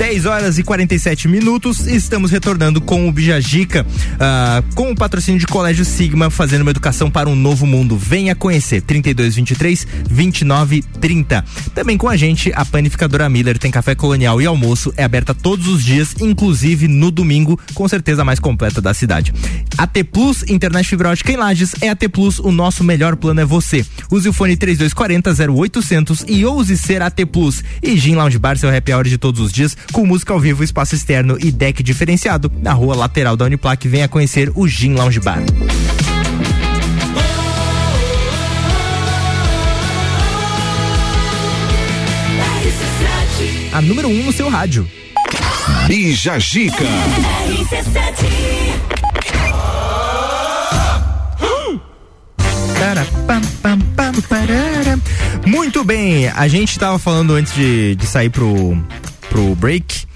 [0.00, 3.86] 10 horas e 47 minutos, estamos retornando com o Bijagica,
[4.18, 7.98] ah, com o patrocínio de Colégio Sigma, fazendo uma educação para um novo mundo.
[7.98, 11.44] Venha conhecer, 3223 2930.
[11.74, 15.68] Também com a gente, a panificadora Miller tem café colonial e almoço, é aberta todos
[15.68, 19.34] os dias, inclusive no domingo, com certeza a mais completa da cidade.
[19.76, 23.44] AT Plus, internet fibra ótica em Lages, é AT Plus, o nosso melhor plano é
[23.44, 23.84] você.
[24.10, 27.62] Use o fone 3240 0800 e ouse ser AT Plus.
[27.82, 30.64] E Gin Lounge Bar, seu happy hour de todos os dias, com música ao vivo,
[30.64, 32.50] espaço externo e deck diferenciado.
[32.60, 35.42] Na rua lateral da Uniplac, venha conhecer o Gin Lounge Bar.
[43.72, 44.88] A número 1 um no seu rádio.
[45.86, 46.84] Bija Gica.
[55.46, 58.76] Muito bem, a gente tava falando antes de, de sair pro,
[59.30, 60.06] pro break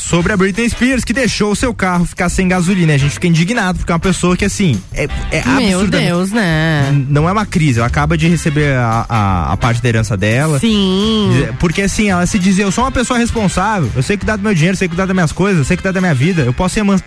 [0.00, 2.94] sobre a Britney Spears que deixou o seu carro ficar sem gasolina.
[2.94, 6.30] A gente fica indignado porque é uma pessoa que assim é, é Meu absurdamente- Deus,
[6.30, 7.04] né?
[7.08, 10.60] Não é uma crise, ela acaba de receber a, a, a parte da herança dela.
[10.60, 11.46] Sim.
[11.58, 14.54] Porque assim, ela se dizia, eu sou uma pessoa responsável, eu sei cuidar do meu
[14.54, 16.80] dinheiro, sei cuidar das minhas coisas, eu sei cuidar da minha vida, eu posso ser
[16.80, 17.00] eman-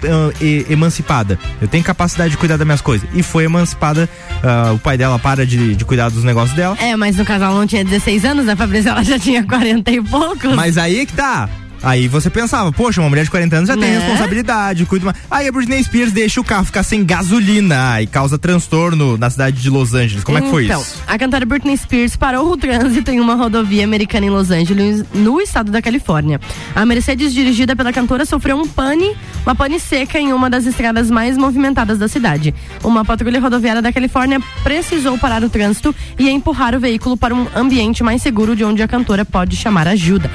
[0.69, 1.39] emancipada.
[1.61, 3.07] Eu tenho capacidade de cuidar das minhas coisas.
[3.13, 4.09] E foi emancipada,
[4.43, 6.75] ah, o pai dela para de, de cuidar dos negócios dela.
[6.79, 10.01] É, mas no casal não tinha 16 anos, a Fabrícia ela já tinha 40 e
[10.01, 10.55] poucos.
[10.55, 11.49] Mas aí que tá.
[11.84, 13.99] Aí você pensava, poxa, uma mulher de 40 anos já tem Né?
[13.99, 15.17] responsabilidade, cuida mais.
[15.29, 19.61] Aí a Britney Spears deixa o carro ficar sem gasolina e causa transtorno na cidade
[19.61, 20.23] de Los Angeles.
[20.23, 21.01] Como é que foi então, isso?
[21.07, 25.41] a cantora Britney Spears parou o trânsito em uma rodovia americana em Los Angeles, no
[25.41, 26.39] estado da Califórnia.
[26.75, 29.15] A Mercedes dirigida pela cantora sofreu um pane,
[29.45, 32.53] uma pane seca em uma das estradas mais movimentadas da cidade.
[32.84, 37.47] Uma patrulha rodoviária da Califórnia precisou parar o trânsito e empurrar o veículo para um
[37.55, 40.29] ambiente mais seguro de onde a cantora pode chamar ajuda.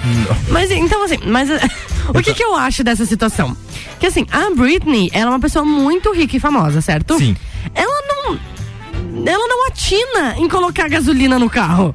[0.51, 1.51] Mas então assim, mas
[2.09, 3.57] o que que eu acho dessa situação?
[4.01, 7.19] Que assim, a Britney, ela é uma pessoa muito rica e famosa, certo?
[7.19, 7.37] Sim.
[7.75, 8.39] Ela não
[9.27, 11.95] ela não atina em colocar gasolina no carro.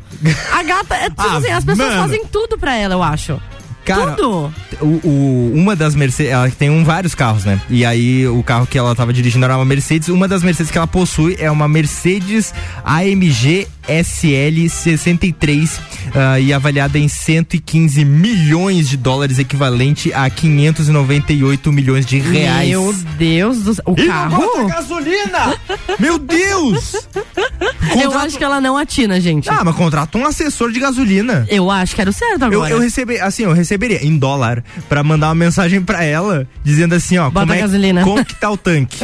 [0.54, 2.02] A gata, é, tipo Ah, assim, as pessoas mano.
[2.02, 3.40] fazem tudo pra ela, eu acho.
[3.86, 4.54] Cara, tudo.
[4.80, 7.60] O, o- uma das Mercedes, ela tem um, vários carros, né?
[7.70, 10.08] E aí o carro que ela tava dirigindo era uma Mercedes.
[10.10, 12.54] Uma das Mercedes que ela possui é uma Mercedes
[12.86, 15.80] AMG SL 63
[16.16, 22.70] ah, e avaliada em 115 milhões de dólares, equivalente a 598 milhões de reais.
[22.70, 23.84] Meu Deus do céu.
[23.88, 24.68] O E carro?
[24.68, 25.56] gasolina!
[26.00, 26.96] Meu Deus!
[28.02, 29.50] Eu acho que ela não atina, gente.
[29.50, 31.46] Ah, mas contrata um assessor de gasolina.
[31.50, 32.74] Eu acho que era o certo Eu, agora.
[32.74, 37.18] eu recebi, assim, eu receberia em dólar pra mandar uma mensagem pra ela dizendo assim,
[37.18, 38.04] ó, Bota como, é, gasolina.
[38.04, 38.98] como que tá o tanque?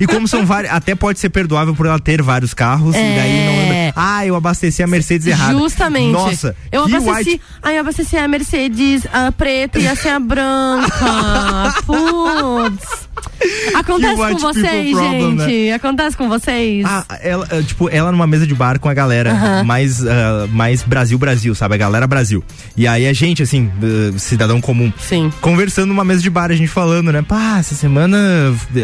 [0.00, 3.46] e como são vários, até pode ser perdoável por ela ter vários carros e daí
[3.46, 3.92] não anda.
[3.94, 5.58] Ah, eu abasteci a Mercedes errada.
[5.58, 6.12] Justamente.
[6.12, 7.30] Nossa, Eu abasteci.
[7.30, 11.74] white- Aí eu abasteci a Mercedes a preta e assim a branca.
[11.86, 13.08] Putz.
[13.74, 15.70] Acontece com vocês, problem, gente.
[15.72, 16.84] Acontece com vocês.
[16.86, 19.64] Ah, ela, eh, tipo, ela numa mesa de bar com a galera, Aham.
[19.64, 21.74] mais, ah, mais Brasil, Brasil, sabe?
[21.74, 22.42] A galera Brasil.
[22.76, 25.32] E aí a gente, assim, eh, cidadão comum, Sim.
[25.40, 27.22] conversando numa mesa de bar, a gente falando, né?
[27.22, 28.18] Pá, essa semana,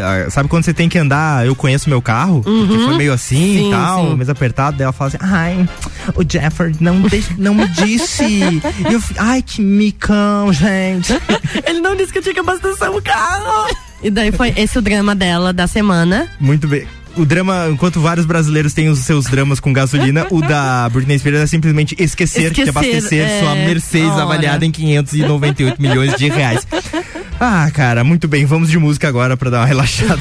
[0.02, 2.42] ah, sabe quando você tem que andar, eu conheço meu carro?
[2.42, 4.16] Porque foi meio assim Sim, e tal, sim.
[4.16, 5.68] mesa apertada, daí ela fala assim, ai,
[6.14, 7.02] o Jefford não,
[7.38, 8.24] não me disse.
[8.24, 11.12] e eu, ai, que micão, gente.
[11.66, 13.68] Ele não disse que eu tinha que abastecer o carro.
[14.02, 16.28] E daí foi esse o drama dela da semana.
[16.40, 16.86] Muito bem
[17.16, 21.40] o drama, enquanto vários brasileiros têm os seus dramas com gasolina, o da Britney Spears
[21.40, 26.66] é simplesmente esquecer, esquecer de abastecer é, sua Mercedes avaliada em 598 milhões de reais.
[27.42, 30.20] Ah, cara, muito bem, vamos de música agora para dar uma relaxada.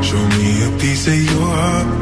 [0.00, 2.01] Show me a piece of your heart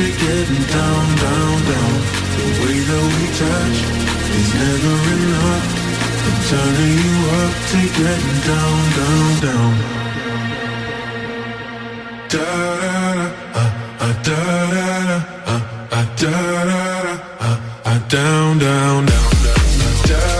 [0.00, 1.92] To getting down, down, down.
[2.36, 3.78] The way that we touch
[4.38, 5.66] is never enough.
[6.26, 9.72] I'm turning you up to getting down, down, down.
[12.32, 12.48] Da
[12.82, 13.26] da da,
[13.60, 13.70] uh,
[14.00, 14.40] uh, da
[14.74, 19.30] da da, uh, uh, da da da, uh, uh, down, down, down.
[20.08, 20.39] Down,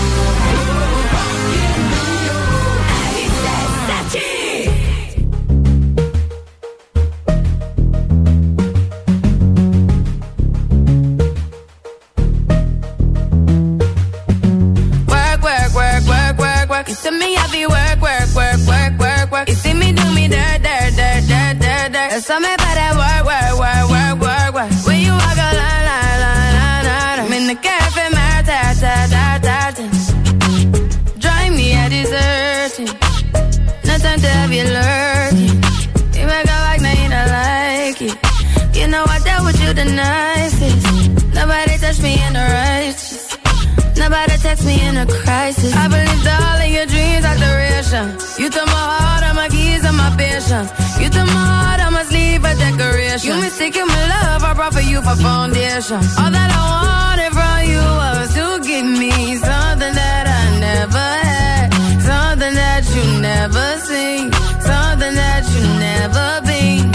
[55.03, 55.97] You for foundation.
[56.19, 61.69] All that I wanted from you was to give me something that I never had,
[62.01, 64.31] something that you never seen,
[64.61, 66.91] something that you never been.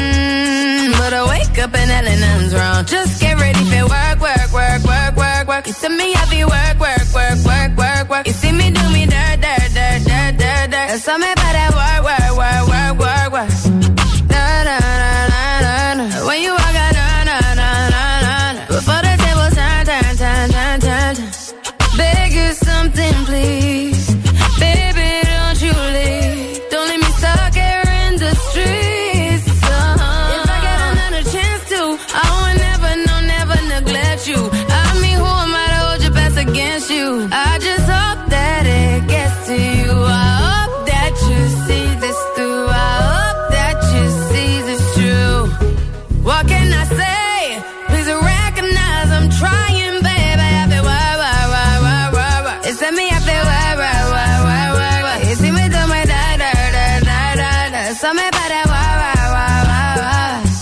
[0.00, 2.84] Mm, But I wake up and hell nothing's wrong.
[2.86, 5.66] Just get ready for work, work, work, work, work, work.
[5.66, 8.26] You see me heavy work, work, work, work, work, work.
[8.26, 11.00] You see me do me dirt, dirt, dirt, dirt, dirt, dirt.
[11.00, 11.34] Something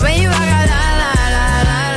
[0.03, 1.49] When you walk out, la, la,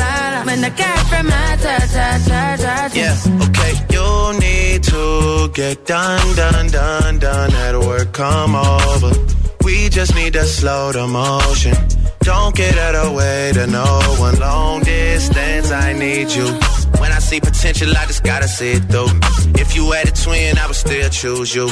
[0.02, 0.44] la, la.
[0.44, 2.90] When the cat from my ta, ta.
[2.94, 3.16] Yeah,
[3.46, 3.72] okay.
[3.94, 7.52] You need to get done, done, done, done.
[7.52, 9.12] At work, come over.
[9.64, 11.74] We just need to slow the motion.
[12.20, 14.38] Don't get out of way to no one.
[14.38, 16.48] Long distance, I need you.
[17.32, 19.08] See potential, I just gotta see it through.
[19.58, 21.66] If you had a twin, I would still choose you.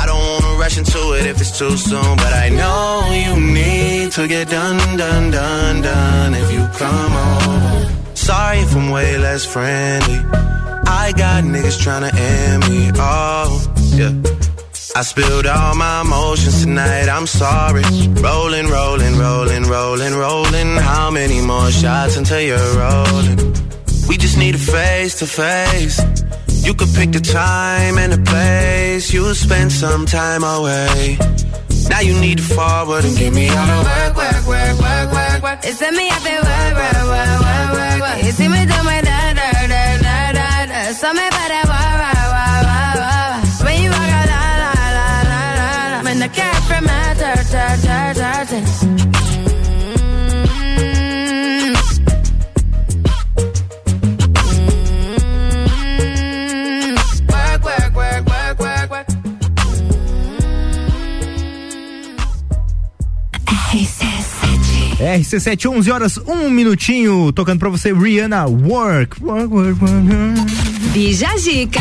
[0.00, 4.10] I don't wanna rush into it if it's too soon, but I know you need
[4.18, 6.34] to get done, done, done, done.
[6.34, 10.18] If you come over, sorry if I'm way less friendly.
[11.04, 12.90] I got niggas tryna end me.
[12.96, 13.62] Oh,
[13.94, 14.12] yeah.
[14.96, 17.84] I spilled all my emotions tonight, I'm sorry.
[18.26, 20.76] Rolling, rolling, rolling, rolling, rolling.
[20.78, 23.75] How many more shots until you're rolling?
[24.08, 26.00] We just need a face to face.
[26.64, 29.12] You could pick the time and the place.
[29.12, 31.18] You'll spend some time away.
[31.88, 35.42] Now you need to forward and give me all the work, work, work, work, work,
[35.42, 35.58] work.
[35.62, 38.24] It's me up and work, work, work, work, work, work.
[38.24, 40.80] You see me do my da da da da da da.
[41.00, 43.14] So me para wa wa wa wa wa.
[43.64, 45.98] When you walk out la la la la la la.
[46.02, 47.38] When the cat from my tur
[65.00, 69.22] RC7, 11 horas, um minutinho, tocando pra você Rihanna Work.
[69.22, 70.40] Work, work, work.
[70.92, 71.80] Bija Zica.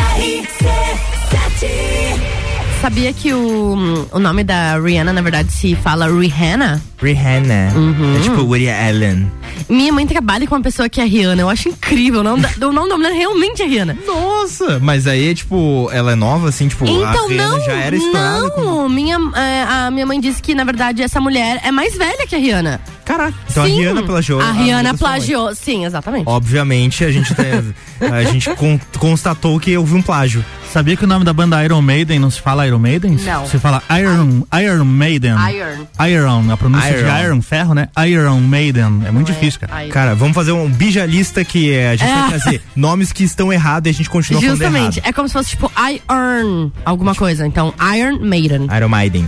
[2.81, 6.81] Sabia que o, o nome da Rihanna, na verdade, se fala Rihanna?
[7.01, 7.71] Rihanna.
[7.73, 8.17] Uhum.
[8.17, 9.31] É tipo Woody Allen.
[9.69, 11.41] Minha mãe trabalha com uma pessoa que é Rihanna.
[11.41, 12.21] Eu acho incrível.
[12.21, 13.97] O nome da, o nome da mulher realmente é Rihanna.
[14.05, 17.95] Nossa, mas aí, tipo, ela é nova, assim, tipo, a Então, Rihanna não, já era
[17.95, 18.53] estourada.
[18.57, 18.89] não.
[18.89, 22.35] Minha, é, a minha mãe disse que, na verdade, essa mulher é mais velha que
[22.35, 22.79] a Rihanna.
[23.03, 23.33] Caraca.
[23.49, 23.75] Então a Sim.
[23.79, 24.41] Rihanna plagiou.
[24.41, 26.23] A a Rihanna plagiou, sim, exatamente.
[26.27, 27.73] Obviamente, a gente, tem-
[28.11, 30.43] a gente con- constatou que houve um plágio.
[30.73, 33.17] Sabia que o nome da banda Iron Maiden não se fala Iron Maiden?
[33.23, 33.47] Não.
[33.47, 35.35] Se fala Iron, Iron Maiden.
[35.53, 36.05] Iron.
[36.09, 37.13] Iron, a pronúncia Iron.
[37.15, 37.87] de Iron, ferro, né?
[38.07, 39.03] Iron Maiden.
[39.05, 39.87] É muito difícil, cara.
[39.89, 42.13] Cara, vamos fazer um bijalista que é, a gente É.
[42.15, 44.99] vai trazer nomes que estão errados e a gente continua Justamente.
[44.99, 47.45] falando É como se fosse tipo I earn alguma coisa.
[47.47, 48.63] Então, Iron Maiden.
[48.65, 48.77] errado.
[48.77, 49.27] Iron Maiden.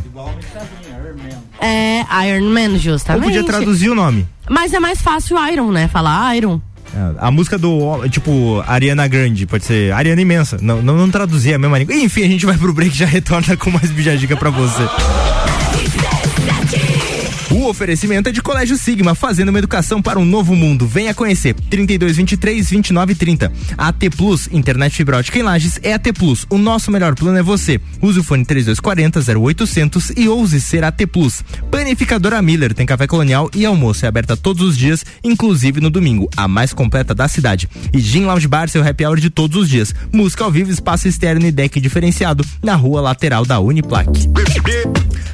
[1.60, 3.24] É Iron Man, Ou justamente.
[3.24, 4.28] podia traduzir o nome.
[4.50, 5.88] Mas é mais fácil Iron, né?
[5.88, 6.62] Falar Iron.
[6.96, 10.58] É, A música do, tipo, Ariana Grande, pode ser Ariana Imensa.
[10.62, 11.96] Não, não, não traduzir a mesma língua.
[11.96, 14.84] Enfim, a gente vai pro break e já retorna com mais bijagica pra você.
[17.68, 20.88] Oferecimento é de Colégio Sigma, fazendo uma educação para um novo mundo.
[20.88, 21.54] Venha conhecer.
[21.54, 23.52] 3223 2930.
[23.78, 26.48] AT Plus, internet fibra ótica em Lages é AT Plus.
[26.50, 27.78] O nosso melhor plano é você.
[28.02, 31.44] Use o fone 3240 0800 e ouse ser AT Plus.
[31.70, 36.30] Panificadora Miller tem café colonial e almoço é aberta todos os dias, inclusive no domingo,
[36.38, 37.68] a mais completa da cidade.
[37.92, 39.94] E Gin Lounge Bar, seu happy hour de todos os dias.
[40.14, 44.08] Música ao vivo, espaço externo e deck diferenciado na rua lateral da Uniplac.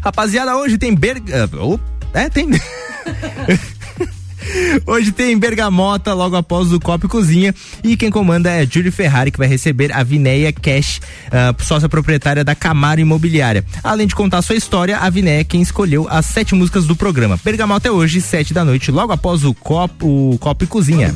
[0.03, 1.47] Rapaziada, hoje tem berga...
[1.61, 1.79] oh,
[2.13, 2.47] é, tem.
[4.85, 7.53] Hoje tem Bergamota, logo após o Copo e Cozinha.
[7.83, 10.99] E quem comanda é Júlio Ferrari, que vai receber a Vinéia Cash,
[11.31, 13.65] ah, sócia proprietária da Camaro Imobiliária.
[13.83, 17.39] Além de contar sua história, a Vinéia é quem escolheu as sete músicas do programa.
[17.43, 21.15] Bergamota é hoje, sete da noite, logo após o Copo, o Copo e Cozinha.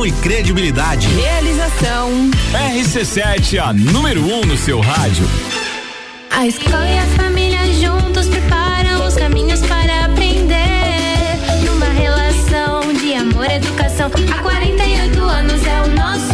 [0.05, 1.07] e credibilidade.
[1.07, 2.09] Realização.
[2.53, 5.25] RC7, a número 1 um no seu rádio.
[6.31, 10.57] A escola e a família juntos preparam os caminhos para aprender.
[11.65, 14.09] Numa relação de amor e educação.
[14.31, 16.30] Há 48 anos é o nosso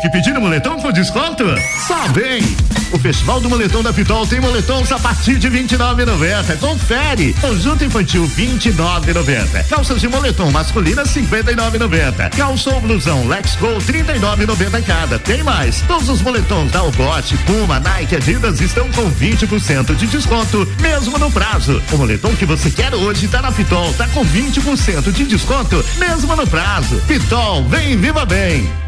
[0.00, 1.44] Que pediram moletom com desconto?
[1.86, 2.40] Só bem!
[2.92, 6.56] O Festival do Moletom da Pitol tem moletons a partir de R$ 29,90.
[6.58, 7.34] Confere!
[7.40, 9.68] Conjunto infantil R$ 29,90.
[9.68, 12.36] Calças de moletom masculina R$ 59,90.
[12.36, 15.18] Calça ou blusão Lex Go R$ 39,90 cada.
[15.18, 15.82] Tem mais!
[15.82, 21.30] Todos os moletons da Algote, Puma, Nike, Adidas estão com 20% de desconto, mesmo no
[21.30, 21.82] prazo.
[21.92, 26.36] O moletom que você quer hoje tá na Pitol, tá com 20% de desconto, mesmo
[26.36, 26.96] no prazo.
[27.06, 28.87] Pitol, vem viva bem!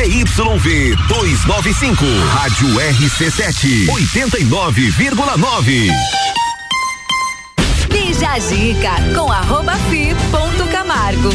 [0.00, 5.92] ZYV 295, Rádio RC7, 89,9.
[7.90, 11.28] Bija Zica com arroba fi ponto Camargo.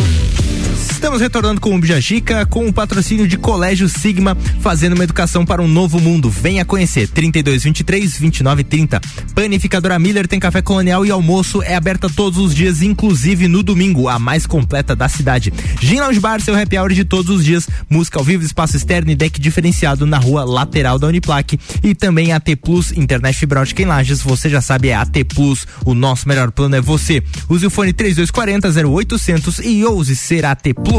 [1.05, 5.61] Estamos retornando com o Bijagica com o patrocínio de Colégio Sigma, fazendo uma educação para
[5.61, 6.31] um novo mundo.
[6.31, 8.99] Venha conhecer 32 23 29 30.
[9.35, 14.09] Panificadora Miller tem café colonial e almoço é aberta todos os dias, inclusive no domingo,
[14.09, 15.53] a mais completa da cidade.
[15.79, 19.11] Gin Lounge Bar, seu happy hour de todos os dias, música ao vivo, espaço externo
[19.11, 23.83] e deck diferenciado na rua lateral da Uniplaque e também AT Plus, internet fibra ótica
[23.83, 27.21] em Lages, você já sabe é AT Plus, o nosso melhor plano é você.
[27.47, 30.94] Use o fone 3240 0800 e ouse ser AT Plus.
[30.95, 30.97] A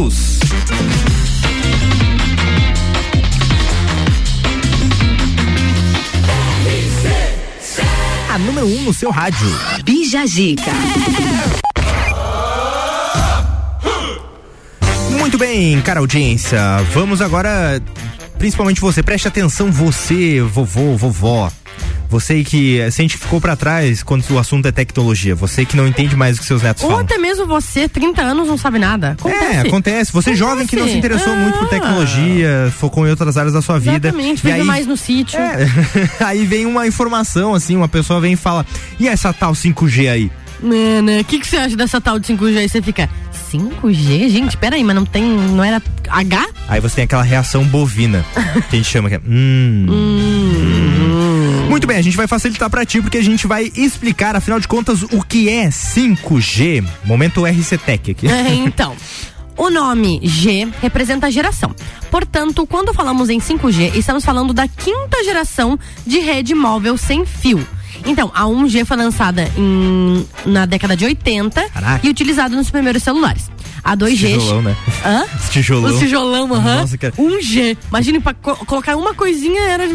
[8.40, 9.48] número 1 um no seu rádio.
[9.84, 10.70] Bija Zica.
[15.18, 16.60] Muito bem, cara audiência.
[16.92, 17.80] Vamos agora,
[18.38, 21.50] principalmente você, preste atenção, você, vovô, vovó.
[22.08, 25.34] Você que sempre ficou pra trás quando o assunto é tecnologia.
[25.34, 27.04] Você que não entende mais o que seus netos Ou falam.
[27.04, 29.12] até mesmo você, 30 anos, não sabe nada.
[29.12, 29.44] Acontece.
[29.44, 30.12] É, acontece.
[30.12, 33.78] Você jovem que não se interessou muito por tecnologia, focou em outras áreas da sua
[33.78, 34.08] vida.
[34.08, 35.38] Exatamente, vive aí, mais no sítio.
[36.20, 38.64] aí vem uma informação, assim, uma pessoa vem e fala:
[39.00, 40.30] e essa tal 5G aí?
[40.60, 42.58] Mano, o que, que você acha dessa tal de 5G?
[42.58, 43.08] Aí você fica,
[43.52, 44.28] 5G?
[44.30, 45.22] Gente, peraí, mas não tem.
[45.24, 46.48] Não era H?
[46.68, 48.24] Aí você tem aquela reação bovina,
[48.70, 49.20] que a gente chama que é.
[49.26, 49.86] Hum.
[51.68, 54.66] Muito bem, a gente vai facilitar pra ti porque a gente vai explicar, afinal de
[54.66, 56.82] contas, o que é 5G.
[57.04, 58.28] Momento RC Tech aqui.
[58.28, 58.96] É, então.
[59.58, 61.74] O nome G representa a geração.
[62.10, 67.66] Portanto, quando falamos em 5G, estamos falando da quinta geração de rede móvel sem fio.
[68.06, 72.06] Então, a 1G foi lançada em- na década de 80 Caraca.
[72.06, 73.50] e utilizada nos primeiros celulares.
[73.82, 74.32] A 2G.
[74.34, 74.76] Tijolão, né?
[75.04, 75.24] Hã?
[75.50, 75.92] Tijolão.
[75.92, 76.80] Os tijolão, aham.
[76.80, 77.14] Nossa, cara.
[77.16, 77.76] 1G.
[77.88, 79.94] Imagine, pra co- colocar uma coisinha era de.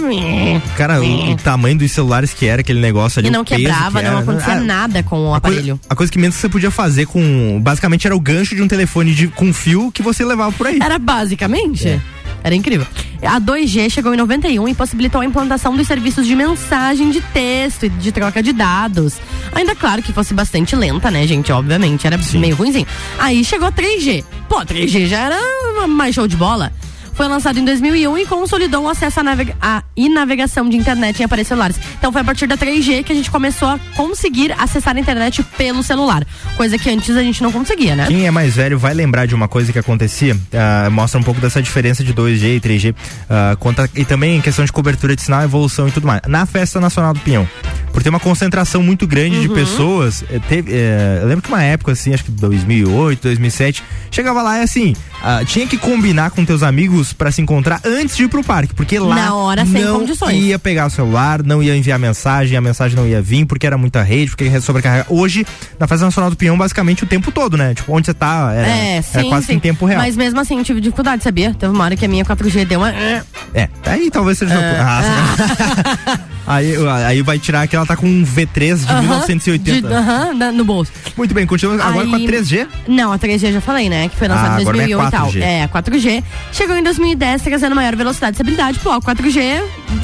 [0.77, 3.27] Cara, o, o tamanho dos celulares que era aquele negócio ali.
[3.27, 5.79] E não quebrava, que não era, acontecia ah, nada com o a coisa- aparelho.
[5.89, 7.59] a coisa que menos você podia fazer com.
[7.61, 10.79] Basicamente era o gancho de um telefone de, com fio que você levava por aí.
[10.81, 11.85] Era basicamente.
[11.89, 11.99] É.
[12.43, 12.87] Era incrível.
[13.21, 17.85] A 2G chegou em 91 e possibilitou a implantação dos serviços de mensagem de texto
[17.85, 19.17] e de troca de dados.
[19.53, 21.51] Ainda claro que fosse bastante lenta, né, gente?
[21.51, 22.87] Obviamente, era meio ruimzinho.
[23.19, 24.23] Aí chegou a 3G.
[24.49, 26.71] Pô, 3G já era mais show de bola.
[27.13, 31.19] Foi lançado em 2001 e consolidou o acesso à navega- à e navegação de internet
[31.19, 31.75] em aparelhos celulares.
[31.97, 35.43] Então foi a partir da 3G que a gente começou a conseguir acessar a internet
[35.57, 36.25] pelo celular.
[36.55, 38.07] Coisa que antes a gente não conseguia, né?
[38.07, 41.39] Quem é mais velho vai lembrar de uma coisa que acontecia, ah, mostra um pouco
[41.41, 42.95] dessa diferença de 2G e 3G,
[43.29, 46.21] ah, conta, e também em questão de cobertura de sinal, evolução e tudo mais.
[46.27, 47.47] Na Festa Nacional do Pinhão,
[47.93, 49.53] por ter uma concentração muito grande de Uhum.
[49.55, 54.41] pessoas, eh, teve, eh, eu lembro que uma época assim, acho que 2008, 2007, chegava
[54.41, 58.23] lá e assim, ah, tinha que combinar com teus amigos pra se encontrar antes de
[58.23, 60.35] ir pro parque, porque lá Na hora, sem não condições.
[60.43, 63.77] ia pegar o celular, não ia enviar mensagem, a mensagem não ia vir porque era
[63.77, 65.05] muita rede, porque ia sobrecarregar.
[65.09, 65.45] Hoje,
[65.79, 67.73] na Festa Nacional do Pinhão, basicamente o tempo todo, né?
[67.73, 69.53] Tipo, onde você tá, era, É, era sim, quase sim.
[69.53, 69.99] em tempo real.
[70.01, 71.53] Mas mesmo assim, eu tive dificuldade, sabia?
[71.53, 72.91] Teve uma hora que a minha 4G deu uma.
[72.91, 74.53] É, aí talvez seja.
[74.53, 74.79] É.
[74.79, 76.73] Ah, aí,
[77.05, 79.87] aí vai tirar que ela tá com um V3 de Aham, 1980.
[79.87, 80.91] de- Aham, na- no bolso.
[81.17, 82.67] Muito bem, continuamos agora com a Aí- 3G.
[82.87, 84.09] Não, a 3G eu já falei, né?
[84.09, 85.25] Que foi lançada Ah, em agora não é 2001 e tal.
[85.27, 85.41] 4G.
[85.41, 86.23] É, a 4G.
[86.51, 88.79] Chegou em 2010, trazendo maior velocidade e estabilidade.
[88.79, 89.61] Pô, a 4G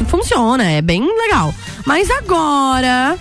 [0.07, 1.53] funciona, é bem legal.
[1.85, 3.17] Mas agora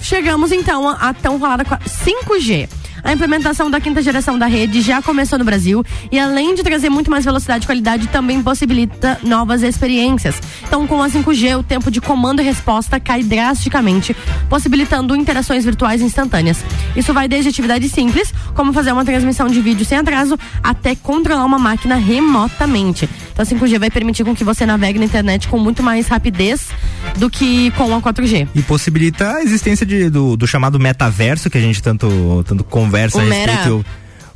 [0.00, 2.68] Chegamos então à tão falada qua- 5G.
[3.02, 6.90] A implementação da quinta geração da rede já começou no Brasil e além de trazer
[6.90, 10.40] muito mais velocidade e qualidade, também possibilita novas experiências.
[10.66, 14.14] Então, com a 5G, o tempo de comando e resposta cai drasticamente,
[14.48, 16.64] possibilitando interações virtuais instantâneas.
[16.96, 21.44] Isso vai desde atividades simples, como fazer uma transmissão de vídeo sem atraso, até controlar
[21.44, 23.08] uma máquina remotamente.
[23.38, 26.66] Então, a 5G vai permitir com que você navegue na internet com muito mais rapidez
[27.16, 28.48] do que com a 4G.
[28.54, 33.16] E possibilita a existência de- do, do chamado metaverso, que a gente tanto, tanto conversa
[33.18, 33.86] O a mera- respeito.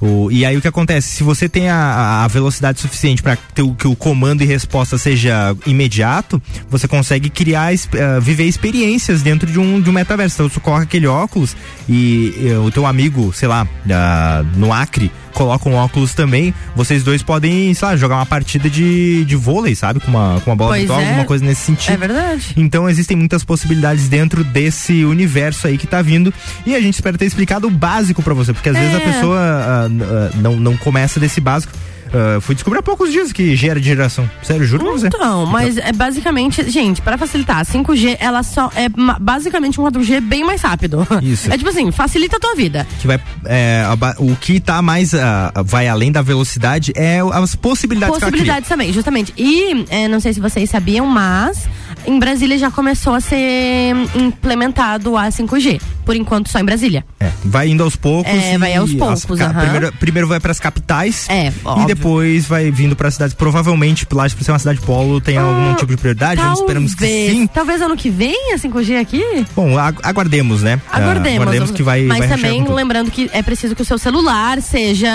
[0.00, 1.08] O, e aí o que acontece?
[1.10, 6.42] Se você tem a, a velocidade suficiente para que o comando e resposta seja imediato,
[6.68, 7.78] você consegue criar, eh,
[8.20, 10.34] viver experiências dentro de um, de um metaverso.
[10.36, 11.56] Então você coloca aquele óculos
[11.88, 17.02] e, eh, o teu amigo, sei lá, ah, no Acre, coloca um óculos também, vocês
[17.02, 20.00] dois podem, sei lá, jogar uma partida de, de vôlei, sabe?
[20.00, 21.06] Com uma, com uma bola Pois virtual, é.
[21.08, 21.92] alguma coisa nesse sentido.
[21.94, 22.52] É verdade.
[22.56, 26.32] Então existem muitas possibilidades dentro desse universo aí que tá vindo
[26.66, 29.00] e a gente espera ter explicado o básico pra você, porque às vezes a É.
[29.00, 31.72] pessoa n- ah, não, não começa desse básico.
[32.12, 34.28] Ah, fui descobrir há poucos dias que gera de geração.
[34.42, 35.06] Sério, juro pra você.
[35.06, 38.88] Então, mas é basicamente, gente, pra facilitar, a 5G, ela só é
[39.20, 41.06] basicamente um 4G bem mais rápido.
[41.22, 41.52] Isso.
[41.52, 42.86] É tipo assim, facilita a tua vida.
[42.98, 43.84] Que vai, é,
[44.18, 49.34] o que tá mais, ah, vai além da velocidade é as possibilidades, Possibilidades também, justamente.
[49.36, 51.68] E é, não sei se vocês sabiam, mas
[52.06, 55.80] em Brasília já começou a ser implementado a 5G.
[56.04, 57.04] Por enquanto, só em Brasília.
[57.18, 57.24] que.
[57.24, 58.32] É, vai indo aos poucos.
[58.32, 59.60] É, e vai aos as poucos, ca- aham.
[59.60, 61.26] primeiro, primeiro vai pras capitais.
[61.28, 61.86] É, E óbvio.
[61.86, 63.34] depois vai vindo para cidades.
[63.34, 66.40] Provavelmente, lá por ser uma cidade polo, tem algum tipo de prioridade.
[66.40, 67.30] Vamos, esperamos que Ah, Talvez.
[67.32, 67.46] sim.
[67.46, 69.22] Talvez ano que vem a 5G aqui?
[69.54, 70.80] Bom, agu- aguardemos, né?
[70.90, 71.40] Ah, Aguardemos.
[71.40, 72.02] aguardemos que vai.
[72.02, 75.08] Mas vai também lembrando que é preciso que o seu celular seja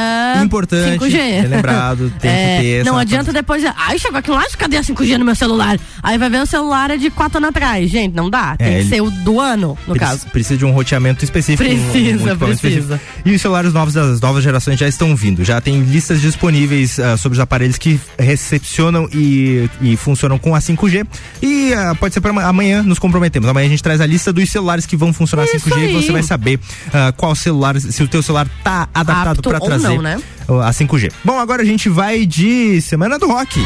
[0.43, 1.17] Importante, 5G.
[1.19, 4.83] é lembrado, tem que É, ter Não adianta depois, ai, chegou aqui lá, cadê a
[4.83, 5.77] 5G no meu celular?
[6.01, 7.89] Aí vai ver o celular é de 4 anos atrás.
[7.89, 8.55] Gente, não dá.
[8.57, 10.27] Tem É, que ser o do ano, no caso.
[10.27, 11.69] Precisa de um roteamento específico.
[11.69, 12.53] um- um Precisa, precisa.
[12.95, 12.99] específico.
[13.25, 15.43] E os celulares novos das novas gerações já estão vindo.
[15.43, 20.59] Já tem listas disponíveis ah, sobre os aparelhos que recepcionam e, e funcionam com a
[20.59, 21.05] 5G.
[21.41, 23.47] E ah, pode ser para amanhã nos comprometemos.
[23.49, 25.93] Amanhã a gente traz a lista dos celulares que vão funcionar Isso 5G e aí.
[25.93, 26.59] você vai saber
[26.93, 30.21] ah, qual celular, se o teu celular tá adaptado para trazer não, né?
[30.47, 31.11] a 5G.
[31.23, 33.59] Bom, agora a gente vai de Semana do Rock.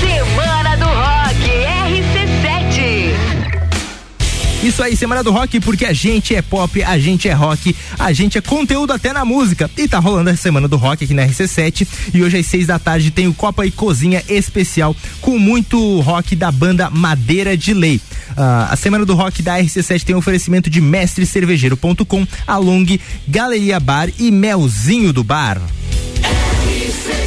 [0.00, 0.61] Semana
[4.62, 8.12] Isso aí, Semana do Rock, porque a gente é pop, a gente é rock, a
[8.12, 9.68] gente é conteúdo até na música.
[9.76, 11.86] E tá rolando a Semana do Rock aqui na RC7.
[12.14, 16.36] E hoje às seis da tarde tem o Copa e Cozinha especial com muito rock
[16.36, 18.00] da banda Madeira de Lei.
[18.36, 24.10] Ah, a Semana do Rock da RC7 tem um oferecimento de mestrecervejeiro.com, Along, Galeria Bar
[24.16, 25.60] e Melzinho do Bar.
[26.20, 27.21] RC7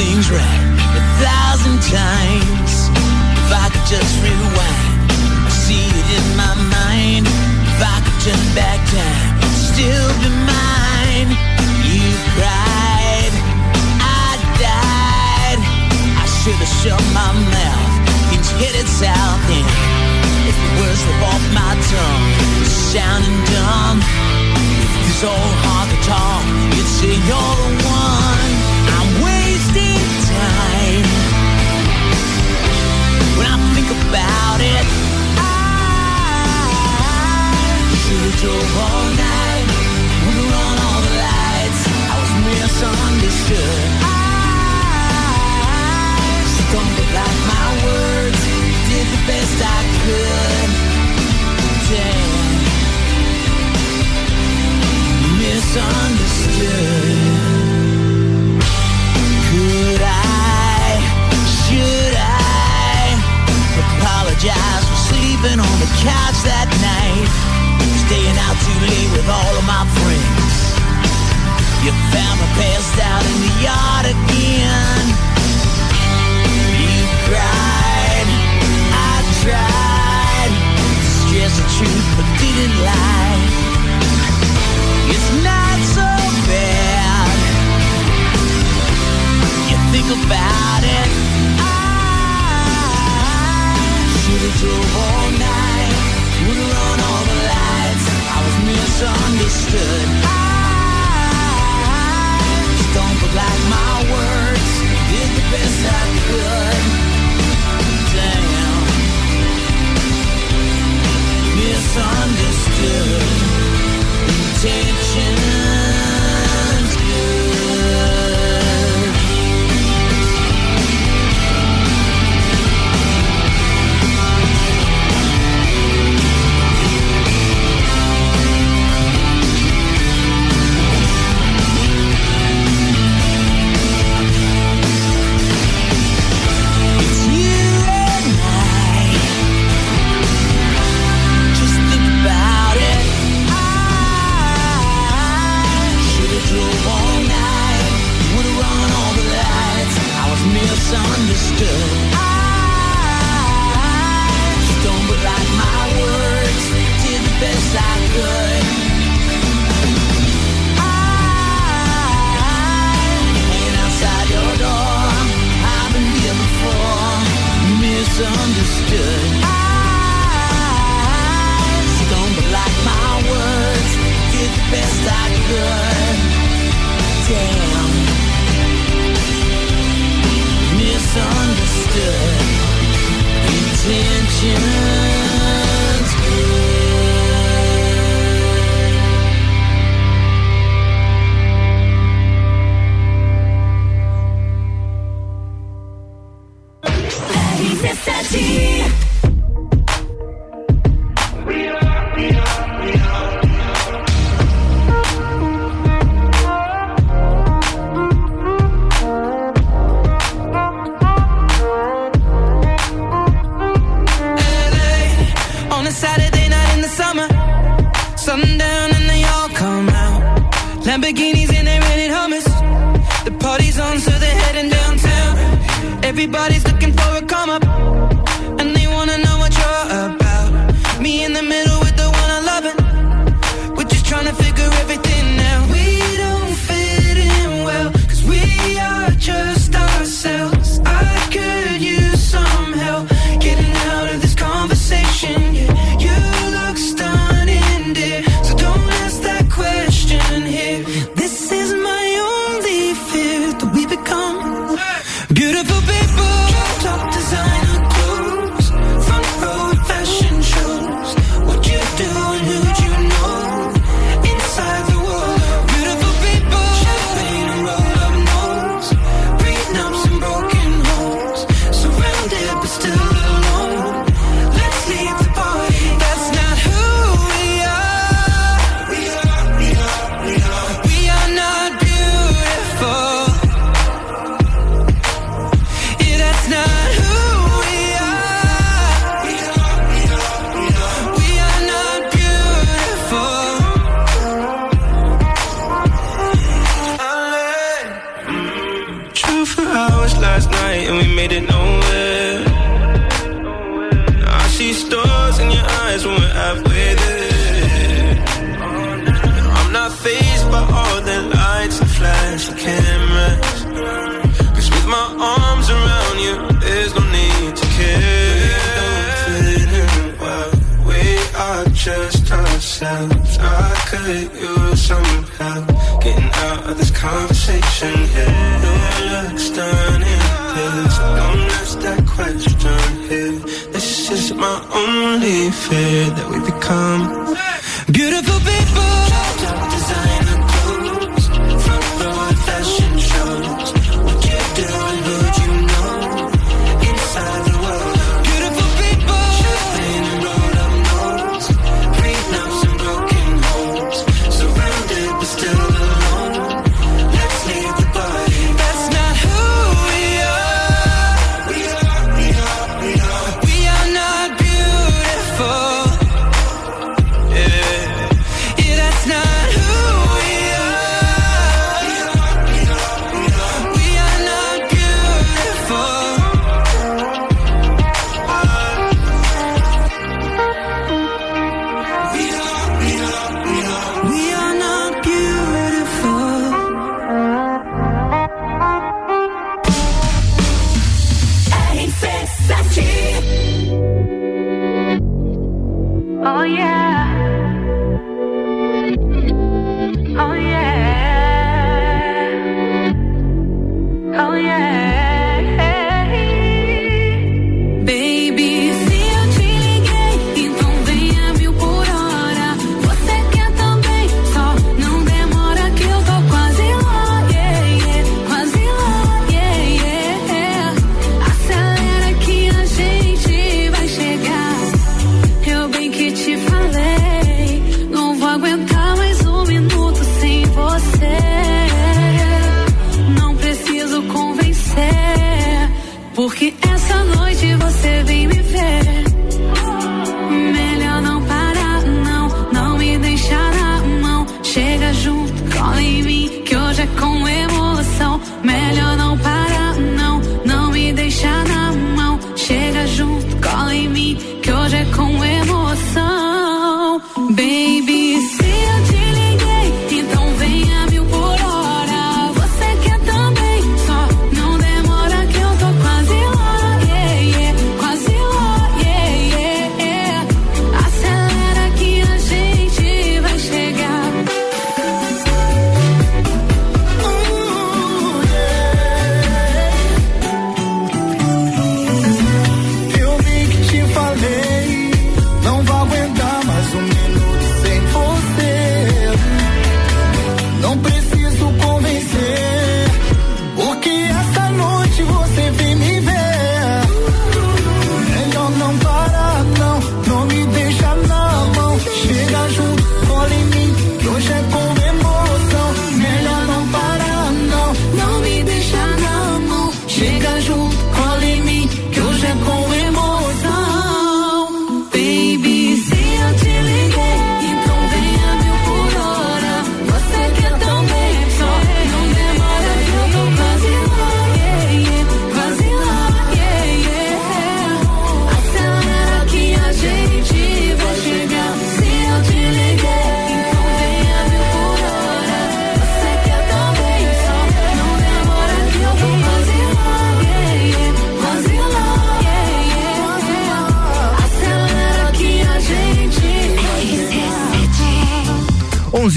[0.00, 0.64] things right
[0.96, 2.72] a thousand times?
[3.36, 5.12] If I could just rewind,
[5.44, 7.28] I see it in my mind.
[7.28, 11.28] If I could turn back time, it'd still be mine.
[11.84, 13.34] You cried,
[14.00, 15.60] I died.
[16.16, 17.92] I should have shut my mouth.
[18.32, 19.68] Things headed south and
[20.48, 22.26] if the words slip off my tongue,
[22.64, 23.89] sounding dumb.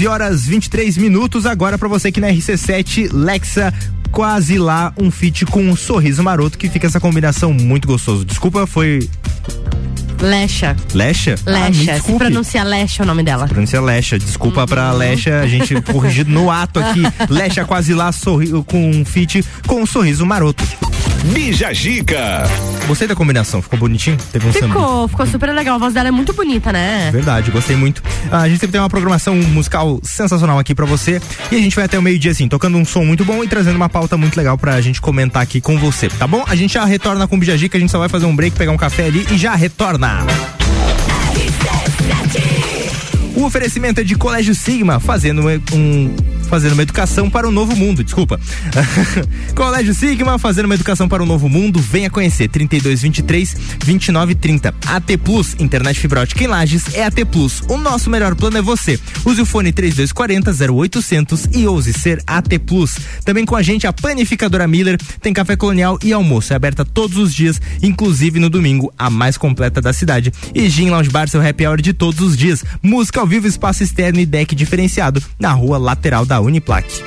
[0.04, 3.72] 11 horas 23 minutos agora pra você aqui na RC7 Lexa
[4.12, 8.22] quase lá um feat com um sorriso maroto que fica essa combinação muito gostoso.
[8.22, 9.08] Desculpa, foi
[10.20, 10.76] Lecha.
[10.94, 11.36] Lecha?
[11.46, 11.72] Ah, Lecha.
[11.80, 12.18] Se desculpe.
[12.18, 13.48] pronuncia Lecha o nome dela.
[13.48, 14.18] Pronuncia Lecha.
[14.18, 14.66] Desculpa Uhum.
[14.66, 17.02] pra Lecha, a gente corrigido no ato aqui.
[17.30, 20.62] Lecha quase lá sorri com um feat com um sorriso maroto.
[21.32, 22.42] Bija Gica.
[22.86, 24.18] Gostei da combinação, ficou bonitinho?
[24.30, 24.66] Teve um samba.
[24.66, 25.76] Ficou, ficou super legal.
[25.76, 27.08] A voz dela é muito bonita, né?
[27.10, 28.02] Verdade, gostei muito.
[28.30, 31.20] Ah, a gente sempre tem uma programação musical sensacional aqui pra você.
[31.50, 33.76] E a gente vai até o meio-dia, assim, tocando um som muito bom e trazendo
[33.76, 36.44] uma pauta muito legal pra gente comentar aqui com você, tá bom?
[36.46, 38.72] A gente já retorna com o Bijagica, a gente só vai fazer um break, pegar
[38.72, 40.26] um café ali e já retorna.
[43.36, 45.42] O oferecimento é de Colégio Sigma, fazendo
[45.72, 48.40] um fazendo uma educação para o novo mundo, desculpa.
[49.54, 53.54] Colégio Sigma, fazendo uma educação para o novo mundo, venha conhecer 3223
[53.84, 54.74] 2930.
[54.86, 57.62] AT Plus, internet fibra ótica em Lages é AT Plus.
[57.68, 58.98] O nosso melhor plano é você.
[59.24, 62.96] Use o fone 3240 0800 e ouse ser AT Plus.
[63.24, 67.16] Também com a gente a panificadora Miller, tem café colonial e almoço, é aberta todos
[67.16, 70.32] os dias, inclusive no domingo, a mais completa da cidade.
[70.54, 72.64] E Gin Lounge Bar, seu happy hour de todos os dias.
[72.82, 77.02] Música ao vivo, espaço externo e deck diferenciado na rua lateral da Uniplaque.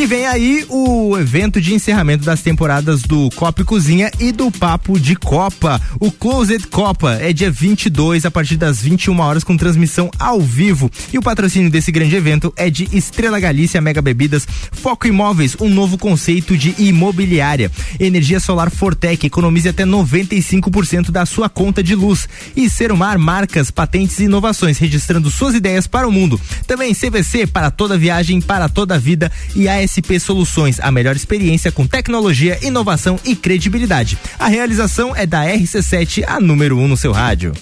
[0.00, 4.50] E vem aí o evento de encerramento das temporadas do Copa e Cozinha e do
[4.50, 5.78] Papo de Copa.
[6.00, 10.90] O Closet Copa é dia 22 a partir das 21 horas com transmissão ao vivo.
[11.12, 15.68] E o patrocínio desse grande evento é de Estrela Galícia Mega Bebidas, Foco Imóveis, um
[15.68, 17.70] novo conceito de imobiliária.
[18.00, 22.26] Energia solar Fortec, economize até 95% da sua conta de luz.
[22.56, 26.40] E Serumar Marcas, Patentes e Inovações, registrando suas ideias para o mundo.
[26.66, 31.84] Também CVC para toda viagem, para toda vida e ASP Soluções, a melhor experiência com
[31.84, 34.16] tecnologia, inovação e credibilidade.
[34.38, 37.52] A realização é da RC7, a número 1 um no seu rádio.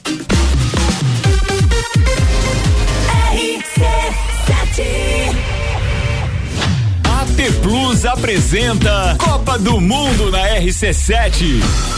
[7.04, 11.97] AT Plus apresenta Copa do Mundo na RC7.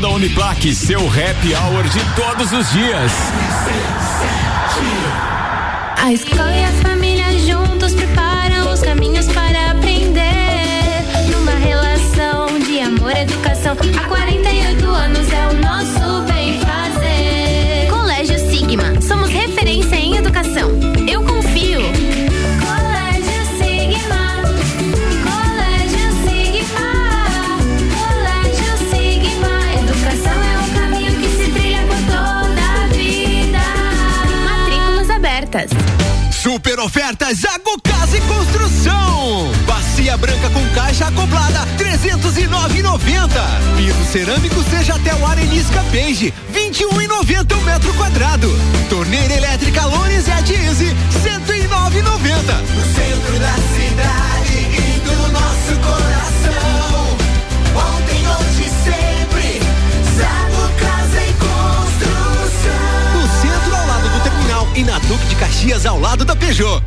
[0.00, 0.74] da Uniplaque.
[0.74, 3.12] Seu happy hour de todos os dias.
[6.02, 11.04] A escola e a família juntos preparam os caminhos para aprender.
[11.30, 13.74] Numa relação de amor educação,
[36.86, 39.50] ofertas Zago Casa e Construção.
[39.66, 43.28] Bacia branca com caixa acoplada, 309,90.
[43.76, 48.48] Piso cerâmico seja até o arenisca beige, 21,90 o metro quadrado.
[48.88, 50.94] Torneira elétrica Lones e a Diese,
[51.24, 51.96] 109,90.
[52.72, 56.35] No centro da cidade e do nosso coração.
[65.08, 66.82] Duque de Caxias ao lado da Peugeot.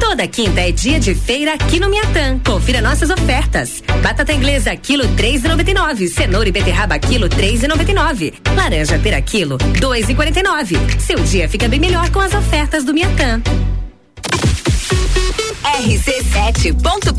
[0.00, 2.40] Toda quinta é dia de feira aqui no Miatã.
[2.44, 3.82] Confira nossas ofertas.
[4.02, 6.08] Batata inglesa, quilo três e noventa e nove.
[6.08, 8.34] Cenoura e beterraba, quilo três e noventa e nove.
[8.54, 10.76] Laranja pera, quilo dois e quarenta e nove.
[10.98, 13.40] Seu dia fica bem melhor com as ofertas do Miatã.
[15.62, 17.14] rc7.com.br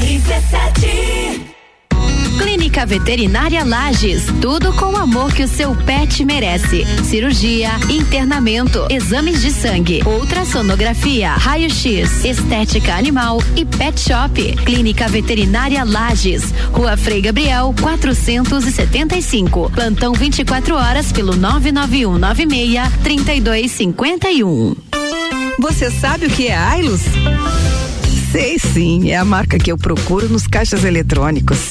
[0.00, 1.55] RC7
[2.38, 6.84] Clínica Veterinária Lages, tudo com o amor que o seu pet merece.
[7.04, 14.56] Cirurgia, internamento, exames de sangue, ultrassonografia, raio-x, estética animal e pet shop.
[14.64, 19.70] Clínica Veterinária Lages, Rua Frei Gabriel, 475.
[19.70, 24.76] Plantão 24 horas pelo 991 96 3251.
[25.58, 27.00] Você sabe o que é Ailus?
[28.30, 31.70] Sei sim, é a marca que eu procuro nos caixas eletrônicos.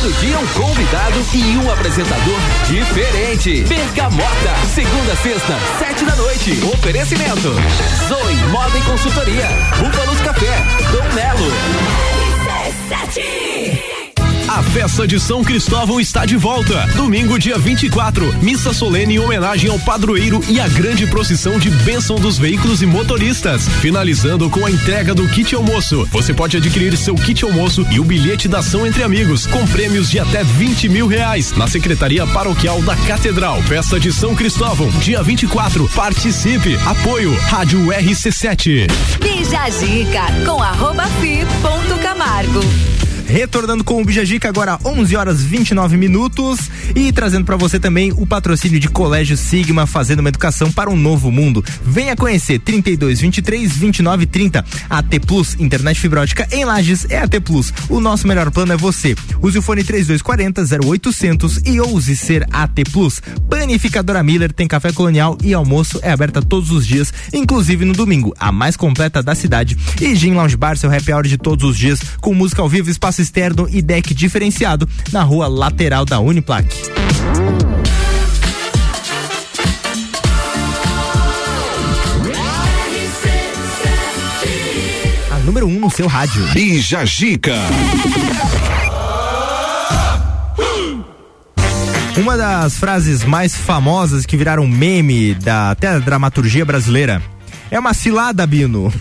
[0.00, 3.64] Todo dia um convidado e um apresentador diferente.
[3.64, 6.58] Bergamota, segunda, sexta, sete da noite.
[6.72, 7.52] Oferecimento.
[8.08, 9.46] Zoe Moda e Consultoria.
[9.78, 10.64] Búfalos Café.
[10.90, 11.50] Dom Melo.
[14.50, 16.84] A festa de São Cristóvão está de volta.
[16.96, 18.42] Domingo, dia 24.
[18.42, 22.86] Missa solene em homenagem ao padroeiro e a grande procissão de bênção dos veículos e
[22.86, 23.68] motoristas.
[23.80, 26.04] Finalizando com a entrega do kit almoço.
[26.10, 30.10] Você pode adquirir seu kit almoço e o bilhete da ação entre amigos, com prêmios
[30.10, 31.52] de até 20 mil reais.
[31.52, 33.62] Na Secretaria Paroquial da Catedral.
[33.62, 35.88] Festa de São Cristóvão, dia 24.
[35.90, 36.76] Participe.
[36.86, 37.32] Apoio.
[37.42, 38.88] Rádio RC7.
[39.22, 42.60] Bija a dica com arroba fi ponto Camargo.
[43.30, 48.26] Retornando com o Bijagica agora 11 horas 29 minutos e trazendo para você também o
[48.26, 51.64] patrocínio de Colégio Sigma fazendo uma educação para um novo mundo.
[51.84, 54.64] Venha conhecer 32 23 29 30.
[54.90, 57.72] AT Plus, internet fibra ótica em Lages é AT Plus.
[57.88, 59.14] O nosso melhor plano é você.
[59.40, 63.22] Use o fone 3240 0800 e ouse ser AT Plus.
[63.48, 68.34] Panificadora Miller tem café colonial e almoço é aberta todos os dias, inclusive no domingo,
[68.40, 69.78] a mais completa da cidade.
[70.00, 72.90] E Gin Lounge Bar, seu happy hour de todos os dias, com música ao vivo,
[72.90, 76.66] espaço externo e deck diferenciado na rua lateral da Uniplac.
[85.30, 86.42] A número 1 um no seu rádio.
[86.52, 87.56] Bija Gica.
[92.16, 97.22] Uma das frases mais famosas que viraram meme da até dramaturgia brasileira
[97.70, 98.92] é uma cilada, Bino.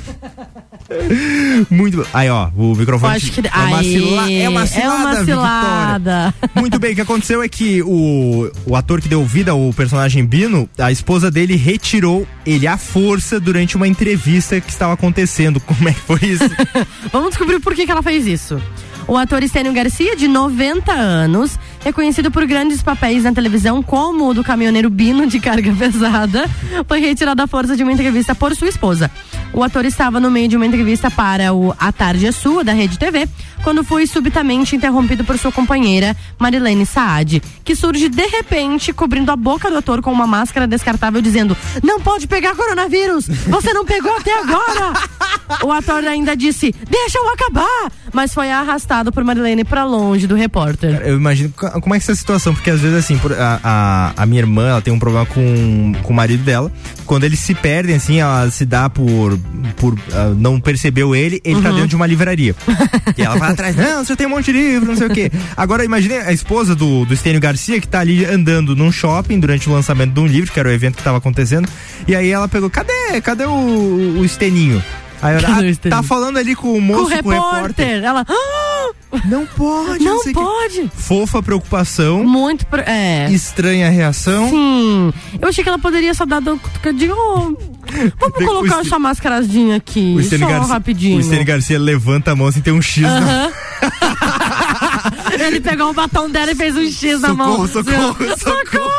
[1.69, 2.05] Muito.
[2.13, 3.15] Aí, ó, o microfone.
[3.15, 4.89] Acho que- é, uma Aê, cila, é uma cilada.
[4.89, 6.33] é uma cilada.
[6.55, 10.25] Muito bem, o que aconteceu é que o, o ator que deu vida ao personagem
[10.25, 15.59] Bino, a esposa dele retirou ele à força durante uma entrevista que estava acontecendo.
[15.59, 16.43] Como é que foi isso?
[17.11, 18.61] Vamos descobrir por que, que ela fez isso.
[19.07, 24.33] O ator Estênio Garcia, de 90 anos, reconhecido por grandes papéis na televisão, como o
[24.33, 26.49] do caminhoneiro Bino de carga pesada,
[26.87, 29.09] foi retirado à força de uma entrevista por sua esposa.
[29.51, 32.73] O ator estava no meio de uma entrevista para o A Tarde é Sua, da
[32.73, 33.27] Rede TV,
[33.63, 39.35] quando foi subitamente interrompido por sua companheira, Marilene Saad, que surge de repente cobrindo a
[39.35, 43.27] boca do ator com uma máscara descartável, dizendo: Não pode pegar coronavírus!
[43.27, 44.93] Você não pegou até agora!
[45.63, 47.91] O ator ainda disse: Deixa eu acabar!
[48.13, 51.01] Mas foi arrastado por Marilene pra longe do repórter.
[51.03, 51.51] Eu imagino
[51.81, 54.41] como é que é essa situação, porque às vezes assim, por- a, a, a minha
[54.41, 56.71] irmã, ela tem um problema com, com o marido dela.
[57.05, 59.37] Quando eles se perdem, assim, ela se dá por,
[59.77, 61.75] por ah, não percebeu ele, ele tá Uhum.
[61.75, 62.55] dentro de uma livraria.
[63.17, 65.31] e ela vai atrás, não, você tem um monte de livro, não sei o quê.
[65.57, 69.67] Agora, imagine a esposa do, do Estênio Garcia, que tá ali andando num shopping durante
[69.69, 71.67] o lançamento de um livro, que era o evento que tava acontecendo.
[72.07, 74.81] E aí ela pegou, cadê, cadê o, o Esteninho?
[75.21, 78.03] Aí ela, o ah, tá falando ali com o moço, com o repórter.
[78.03, 78.25] Ela.
[78.27, 78.89] "Ah,
[79.25, 80.91] Não pode, Não o quê." pode.
[80.95, 82.23] Fofa preocupação.
[82.23, 82.65] Muito.
[82.85, 83.29] É.
[83.31, 84.49] Estranha reação.
[84.49, 85.13] Sim.
[85.41, 87.15] Eu achei que ela poderia só dar cutucadinho.
[87.17, 87.79] "Oh,
[88.19, 90.13] Vamos Tem- colocar o essa mascaradinha aqui.
[90.15, 91.17] O só Garcia, rapidinho.
[91.19, 93.51] o Stênio Garcia levanta a mão assim, tem um X na Aham.
[95.39, 97.67] Ele pegou o batom dela e fez um X na mão.
[97.67, 98.91] Socorro, socorro, socorro.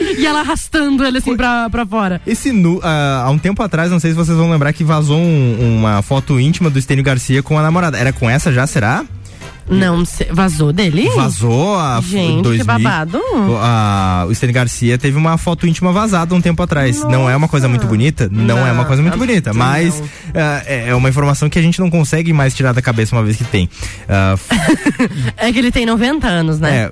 [0.00, 2.20] E ela arrastando ele assim pra, pra fora.
[2.26, 5.18] Esse nu, ah, há um tempo atrás, não sei se vocês vão lembrar que vazou
[5.18, 7.96] um- uma foto íntima do Estênio Garcia com a namorada.
[7.98, 9.04] Era com essa já, será?
[9.68, 11.08] Não, vazou dele?
[11.16, 12.64] Vazou a Gente, que 2000.
[12.64, 13.18] babado.
[13.18, 17.02] O, a- o Estênio Garcia teve uma foto íntima vazada um tempo atrás.
[17.02, 18.28] Não é uma coisa muito bonita?
[18.30, 20.00] Não, é uma coisa muito bonita, mas
[20.32, 23.24] ah, é é uma informação que a gente não consegue mais tirar da cabeça uma
[23.24, 23.68] vez que tem.
[24.08, 24.36] Ah,
[25.36, 26.76] É que ele tem 90 anos, né?
[26.76, 26.90] É,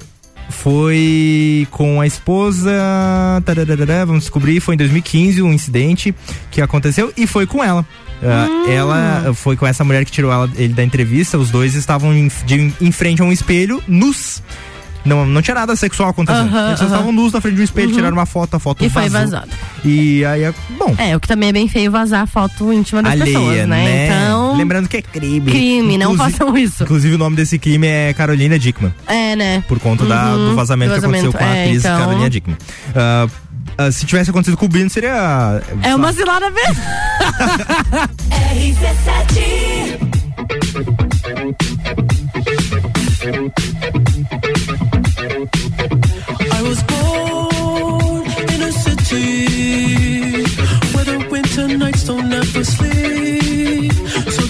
[0.50, 2.70] foi com a esposa.
[3.44, 6.14] tararara, vamos descobrir, foi em 2015 um incidente
[6.50, 7.84] que aconteceu e foi com ela.
[8.22, 8.70] Ah, Hum.
[8.70, 11.36] Ela foi com essa mulher que tirou ela- ele da entrevista.
[11.36, 14.42] Os dois estavam em, de- em frente a um espelho, nus.
[15.05, 16.52] Não, não tinha nada sexual acontecendo.
[16.52, 17.94] Uhum, Eles estavam nus na frente de um espelho, uhum.
[17.94, 19.10] tiraram uma foto, a foto E vazou.
[19.10, 19.48] foi vazada.
[19.85, 20.94] E aí, é bom.
[20.97, 23.66] É, o que também é bem feio vazar foto íntima das Alheia, pessoas, né?
[23.66, 24.06] né?
[24.06, 24.56] Então.
[24.56, 25.51] Lembrando que é crime.
[25.51, 26.85] Crime, inclusive, não façam isso.
[26.85, 28.94] Inclusive, o nome desse crime é Carolina Dickman.
[29.06, 29.62] É, né?
[29.68, 31.98] Por conta da, do, vazamento do, vazamento que aconteceu com a é, atriz então...
[31.98, 32.56] Carolina Dickman.
[32.90, 33.44] Uh,
[33.76, 35.60] Uh, se tivesse acontecido com o Bino, seria.
[35.82, 36.76] É uma cilada mesmo.
[38.31, 40.05] R17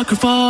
[0.00, 0.47] apocryphal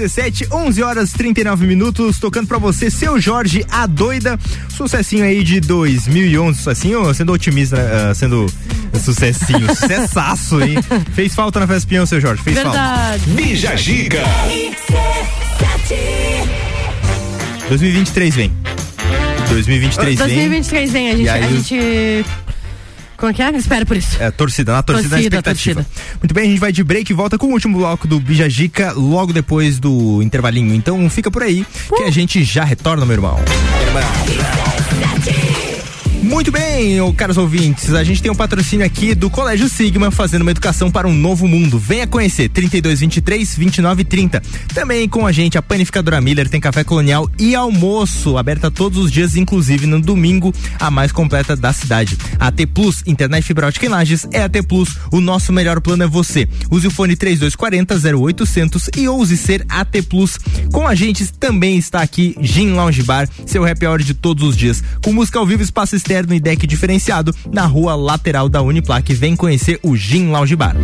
[0.00, 4.38] RC7, 11 horas 39 minutos, tocando para você, seu Jorge, a doida.
[4.68, 8.46] Sucessinho aí de 2011, sucessinho, sendo otimista, uh, sendo
[8.98, 10.76] sucessinho, sucessaço, hein?
[11.14, 13.24] Fez falta na festa peão, seu Jorge, fez Verdade.
[13.24, 13.42] falta.
[13.42, 14.24] Bija Giga.
[17.68, 18.52] 2023 vem.
[19.50, 20.28] 2023 vem.
[20.28, 22.24] 2023 vem, a a gente
[23.20, 23.50] como que é?
[23.50, 24.16] Espero por isso.
[24.18, 25.86] É, torcida, na torcida, Torcida, na expectativa.
[26.20, 28.92] Muito bem, a gente vai de break e volta com o último bloco do Bijagica
[28.92, 30.74] logo depois do intervalinho.
[30.74, 33.38] Então fica por aí que a gente já retorna, meu irmão.
[36.30, 40.52] Muito bem, caros ouvintes, a gente tem um patrocínio aqui do Colégio Sigma fazendo uma
[40.52, 41.76] educação para um novo mundo.
[41.76, 44.40] Venha conhecer 3223 2930.
[44.72, 49.10] Também com a gente a panificadora Miller tem café colonial e almoço, aberta todos os
[49.10, 52.16] dias, inclusive no domingo, a mais completa da cidade.
[52.38, 54.96] A T Plus, internet fibra ótica em Lages, é a T Plus.
[55.10, 56.48] O nosso melhor plano é você.
[56.70, 60.38] Use o fone 3240 0800 e ouse ser AT Plus.
[60.70, 64.56] Com a gente também está aqui Gin Lounge Bar, seu happy hour de todos os
[64.56, 68.62] dias, com música ao vivo, espaço externo moderno e deck diferenciado na rua lateral da
[68.62, 69.12] Uniplac.
[69.14, 70.76] Vem conhecer o Gin Lounge Bar.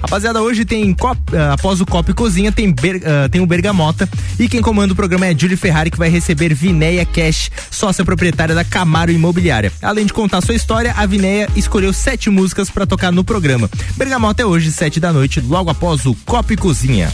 [0.00, 3.46] Rapaziada, hoje tem cop, uh, após o Copo e Cozinha tem, ber, uh, tem o
[3.46, 4.08] Bergamota
[4.38, 8.52] e quem comanda o programa é Júlio Ferrari que vai receber Vinéia Cash, sócia proprietária
[8.54, 9.72] da Camaro Imobiliária.
[9.80, 13.70] Além de contar sua história, a Vinéia escolheu sete músicas para tocar no programa.
[13.96, 17.12] Bergamota é hoje, sete da noite, logo após o Copo e Cozinha.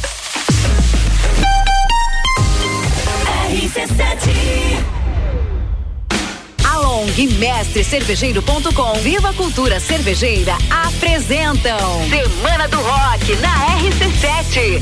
[3.51, 4.68] RC7
[7.13, 11.79] guimestrecervejeiro.com, Viva Cultura Cervejeira apresentam
[12.09, 14.79] Semana do Rock na RC7.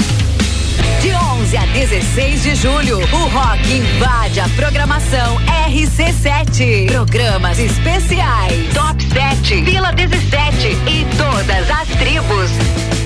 [1.01, 5.39] De 11 a 16 de julho, o rock invade a programação
[5.69, 6.87] RC7.
[6.89, 13.06] Programas especiais: Top 7, Vila 17 e todas as tribos.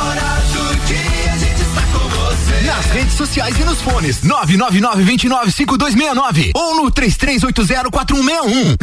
[2.81, 8.75] Nas redes sociais e nos fones 999-295269 ou no 33804161.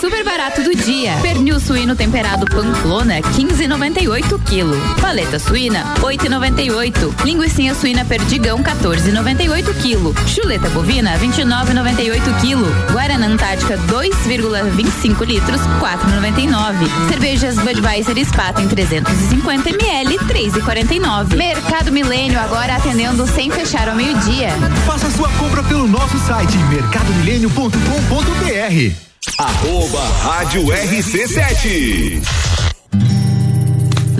[0.00, 1.12] Super barato do dia.
[1.20, 4.74] Pernil suíno temperado Pamplona, 15,98 kg.
[4.98, 7.26] Paleta suína, 8,98.
[7.26, 10.14] Linguiça suína Perdigão, 14,98 kg.
[10.26, 12.64] Chuleta bovina, 29,98 kg.
[12.92, 16.88] Guaraná Antártica, 2,25 litros, 4,99.
[17.10, 21.36] Cervejas Budweiser Spaten 350 ml, 3,49.
[21.36, 24.50] Mercado Milênio agora atendendo sem fechar ao meio-dia.
[24.86, 28.92] Faça sua compra pelo nosso site mercadomilênio.com.br.
[29.38, 32.22] Arroba Rádio RC7.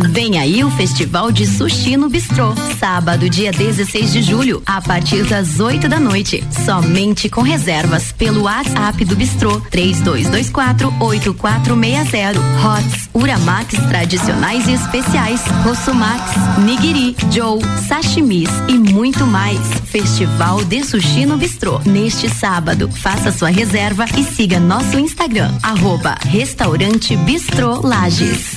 [0.08, 2.54] Vem aí o Festival de Sushi no Bistrô.
[2.78, 6.42] Sábado, dia 16 de julho, a partir das 8 da noite.
[6.64, 12.38] Somente com reservas pelo WhatsApp do Bistrô 3224-8460.
[12.62, 16.22] Hots, Uramax tradicionais e especiais, Rossumax,
[16.64, 19.60] Nigiri, Joe, Sashimis e muito mais.
[19.84, 21.82] Festival de Sushi no Bistrô.
[21.84, 28.56] Neste sábado, faça sua reserva e siga nosso Instagram, arroba Restaurante Bistrô Lages.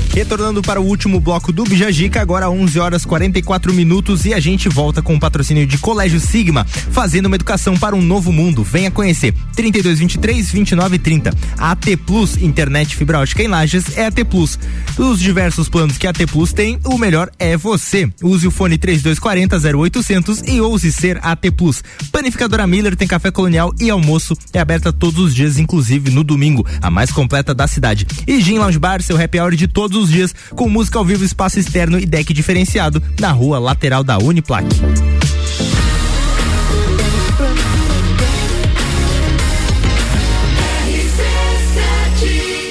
[0.13, 4.67] Retornando para o último bloco do Bijagica, agora 11 horas 44 minutos e a gente
[4.67, 8.63] volta com o patrocínio de Colégio Sigma, fazendo uma educação para um novo mundo.
[8.63, 9.33] Venha conhecer.
[9.55, 11.33] 3223 2930.
[11.57, 14.59] AT Plus, internet fibra ótica em Lages é AT Plus.
[14.95, 18.09] Dos diversos planos que a AT Plus tem, o melhor é você.
[18.21, 21.81] Use o fone 3240 0800 e ouse ser AT Plus.
[22.11, 26.65] Panificadora Miller tem café colonial e almoço é aberta todos os dias, inclusive no domingo,
[26.81, 28.05] a mais completa da cidade.
[28.27, 31.23] E Gin Lounge Bar, seu happy hour de todos os dias, com música ao vivo,
[31.23, 34.65] espaço externo e deck diferenciado na rua lateral da Uniplac.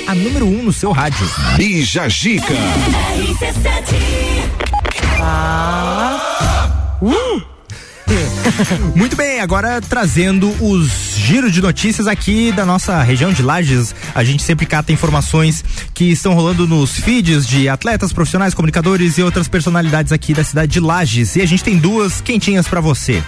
[0.06, 1.24] A número 1 um no seu rádio.
[1.56, 2.54] Bija Gica.
[7.00, 7.49] Uh!
[8.94, 13.94] Muito bem, agora trazendo os giros de notícias aqui da nossa região de Lages.
[14.14, 15.64] A gente sempre cata informações
[15.94, 20.72] que estão rolando nos feeds de atletas, profissionais, comunicadores e outras personalidades aqui da cidade
[20.72, 21.36] de Lages.
[21.36, 23.22] E a gente tem duas quentinhas para você.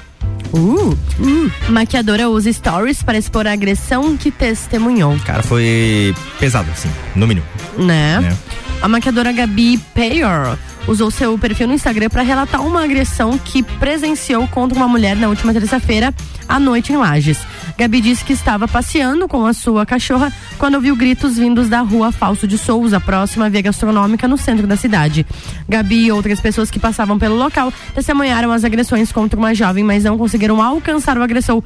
[0.53, 1.53] Uh, uh.
[1.71, 5.19] Maquiadora usa stories para expor a agressão que testemunhou.
[5.25, 7.47] Cara, foi pesado, assim, no mínimo.
[7.79, 8.21] Né?
[8.21, 8.37] Né?
[8.81, 14.47] A maquiadora Gabi Payor usou seu perfil no Instagram para relatar uma agressão que presenciou
[14.49, 16.13] contra uma mulher na última terça-feira
[16.49, 17.39] à noite em Lages.
[17.79, 22.13] Gabi disse que estava passeando com a sua cachorra quando ouviu gritos vindos da rua
[22.13, 25.27] Falso de Souza, próxima à via gastronômica no centro da cidade.
[25.69, 30.05] Gabi e outras pessoas que passavam pelo local testemunharam as agressões contra uma jovem, mas
[30.05, 31.63] não conseguiram alcançar o agressor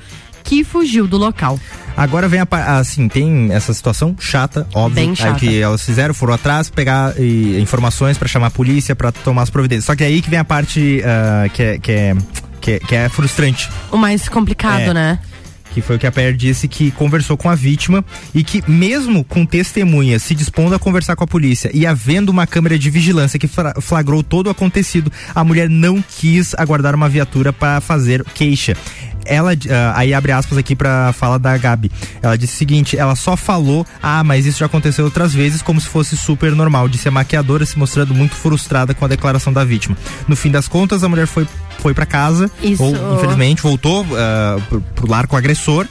[0.46, 1.60] que fugiu do local.
[1.96, 5.38] Agora vem a assim, tem essa situação chata, óbvio, Bem aí chata.
[5.38, 9.50] que elas fizeram, foram atrás, pegar e, informações pra chamar a polícia pra tomar as
[9.50, 9.86] providências.
[9.86, 12.16] Só que é aí que vem a parte ah, que, é, que, é,
[12.60, 13.68] que, é, que é frustrante.
[13.90, 14.94] O mais complicado, É.
[14.94, 15.18] né?
[15.74, 18.02] Que foi o que a Per disse que conversou com a vítima
[18.34, 22.46] e que, mesmo com testemunhas se dispondo a conversar com a polícia e havendo uma
[22.46, 23.46] câmera de vigilância que
[23.82, 28.74] flagrou todo o acontecido, a mulher não quis aguardar uma viatura para fazer queixa.
[29.28, 31.90] Ela, ah, aí abre aspas aqui pra fala da Gabi.
[32.22, 35.80] Ela disse o seguinte: ela só falou, ah, mas isso já aconteceu outras vezes, como
[35.80, 36.88] se fosse super normal.
[36.88, 39.96] Disse a maquiadora se mostrando muito frustrada com a declaração da vítima.
[40.28, 41.46] No fim das contas, a mulher foi,
[41.78, 42.82] foi para casa, Isso.
[42.82, 45.86] ou infelizmente voltou ah, pro, pro lar com o agressor.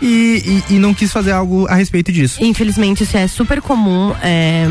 [0.00, 2.42] E, e- e não quis fazer algo a respeito disso.
[2.42, 4.14] Infelizmente, isso é super comum.
[4.22, 4.64] é,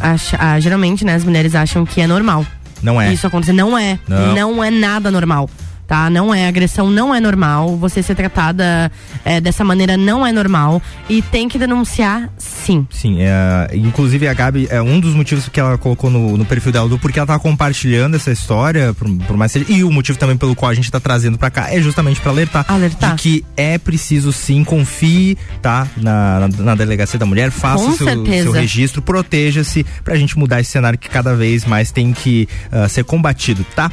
[0.00, 2.46] acha- ah, geralmente, né, as mulheres acham que é normal.
[2.80, 3.12] Não é.
[3.12, 3.52] Isso acontecer.
[3.52, 3.98] Não é.
[4.06, 4.34] Não.
[4.34, 5.50] Não, é nada normal.
[5.88, 6.08] Tá?
[6.10, 6.46] Não é.
[6.46, 7.76] Agressão não é normal.
[7.78, 8.92] Você ser tratada
[9.24, 10.80] é, dessa maneira não é normal.
[11.08, 12.86] E tem que denunciar, sim.
[12.90, 16.70] Sim, é, inclusive a Gabi, é um dos motivos que ela colocou no, no perfil
[16.70, 20.18] dela, do porque ela tá compartilhando essa história, por, por mais seja, e o motivo
[20.18, 23.14] também pelo qual a gente tá trazendo pra cá é justamente pra alertar, Alertar.
[23.14, 27.96] de que é preciso sim, confie, tá, na, na, na delegacia da mulher, faça o
[27.96, 32.46] seu, seu registro, proteja-se pra gente mudar esse cenário que cada vez mais tem que
[32.70, 33.90] ah, ser combatido, tá?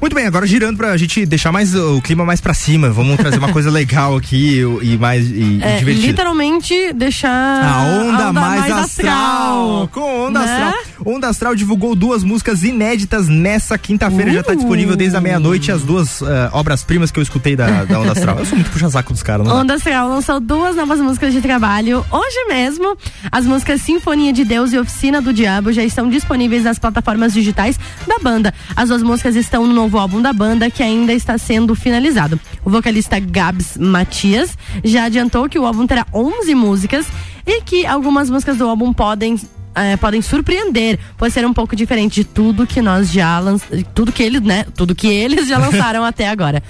[0.00, 3.38] Muito bem, agora girando pra gente deixar mais o clima mais pra cima, vamos trazer
[3.38, 6.06] uma coisa legal aqui e mais e, e É, divertida.
[6.08, 7.30] literalmente deixar
[7.64, 9.88] A onda, mais, astral.
[9.92, 10.44] Com Onda né?
[10.44, 10.74] Astral.
[11.14, 14.32] Onda Astral divulgou duas músicas inéditas nessa quinta-feira.
[14.32, 18.00] Já tá disponível desde a meia-noite as duas eh, obras-primas que eu escutei da, da
[18.00, 18.38] Onda Astral.
[18.38, 19.60] Eu sou muito puxa-saco dos caras, não dá.
[19.62, 22.96] Onda Astral lançou duas novas músicas de trabalho hoje mesmo.
[23.32, 27.78] As músicas Sinfonia de Deus e Oficina do Diabo já estão disponíveis nas plataformas digitais
[28.06, 28.52] da banda.
[28.74, 32.40] As duas músicas estão no novo álbum da banda que ainda está sendo finalizado.
[32.64, 37.06] O vocalista Gabs Matias já adiantou que o álbum terá 11 músicas
[37.46, 39.38] e que algumas músicas do álbum podem
[39.76, 44.10] eh, podem surpreender, por ser um pouco diferente de tudo que nós já lançamos, tudo
[44.10, 46.62] que eles, né, tudo que eles já lançaram até agora.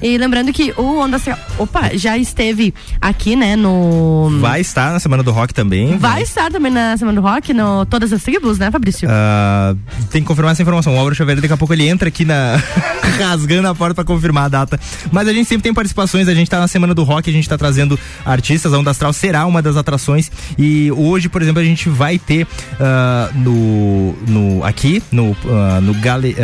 [0.00, 5.00] E lembrando que o Onda Astral, opa, já esteve aqui, né, no Vai estar na
[5.00, 5.98] Semana do Rock também.
[5.98, 9.08] Vai estar também na Semana do Rock, no Todas as Tribos, né, Fabrício?
[9.10, 9.74] Ah,
[10.10, 10.94] tem que confirmar essa informação.
[10.94, 12.62] O Álvaro Xavier, daqui a pouco ele entra aqui na.
[13.18, 14.80] rasgando a porta pra confirmar a data.
[15.10, 17.48] Mas a gente sempre tem participações, a gente tá na semana do rock, a gente
[17.48, 18.72] tá trazendo artistas.
[18.72, 20.30] A Onda Astral será uma das atrações.
[20.58, 22.46] E hoje, por exemplo, a gente vai ter
[22.80, 24.64] ah, no, no.
[24.64, 26.36] aqui, no, ah, no Gale,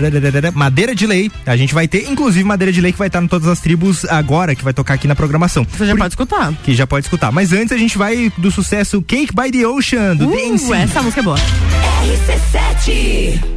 [0.00, 1.30] rararara, Madeira de Lei.
[1.46, 4.04] A gente vai ter, inclusive, Madeira de Lei que vai estar em todas as tribos
[4.06, 5.66] agora, que vai tocar aqui na programação.
[5.70, 6.52] Você já pode escutar.
[6.64, 7.32] Que já pode escutar.
[7.32, 10.28] Mas antes a gente vai do sucesso Cake by the Ocean, do.
[10.28, 11.38] Uh, essa música é boa.
[12.04, 13.54] RC7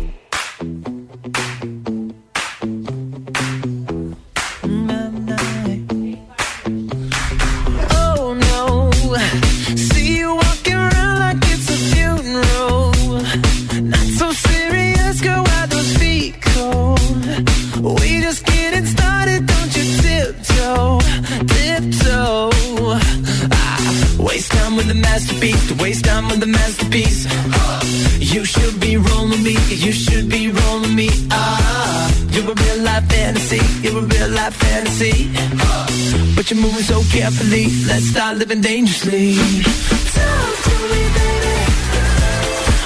[24.78, 27.26] with the masterpiece, to waste time with the masterpiece.
[28.20, 31.10] You should be rolling me, you should be rolling me.
[31.32, 35.30] Ah, you're a real life fantasy, you're a real life fantasy.
[36.36, 39.36] But you're moving so carefully, let's start living dangerously.
[40.16, 41.58] Talk to me, baby.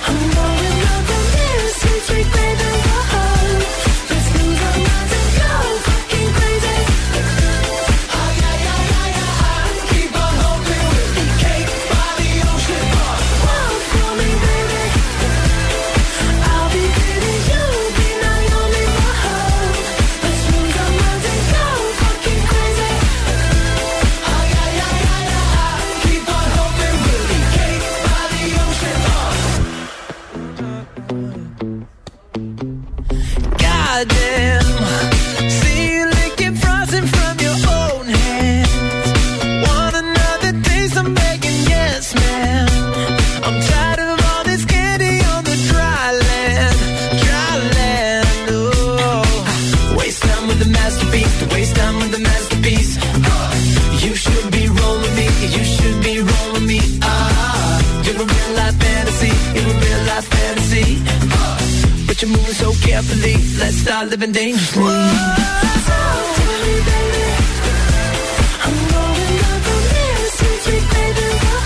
[0.08, 3.01] I'm going up on this sweet baby.
[62.62, 64.84] So carefully, let's start living dangerously.
[64.84, 67.26] Talk to me, baby.
[68.66, 71.61] I'm going up on this sweet, sweet baby.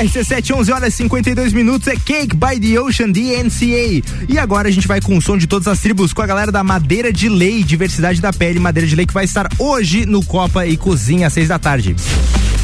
[0.00, 4.02] RC7, 11 horas e 52 minutos, é Cake by the Ocean DNCA.
[4.28, 6.50] E agora a gente vai com o som de todas as tribos com a galera
[6.50, 10.24] da Madeira de Lei, Diversidade da Pele, Madeira de Lei, que vai estar hoje no
[10.24, 11.94] Copa e Cozinha, às seis da tarde.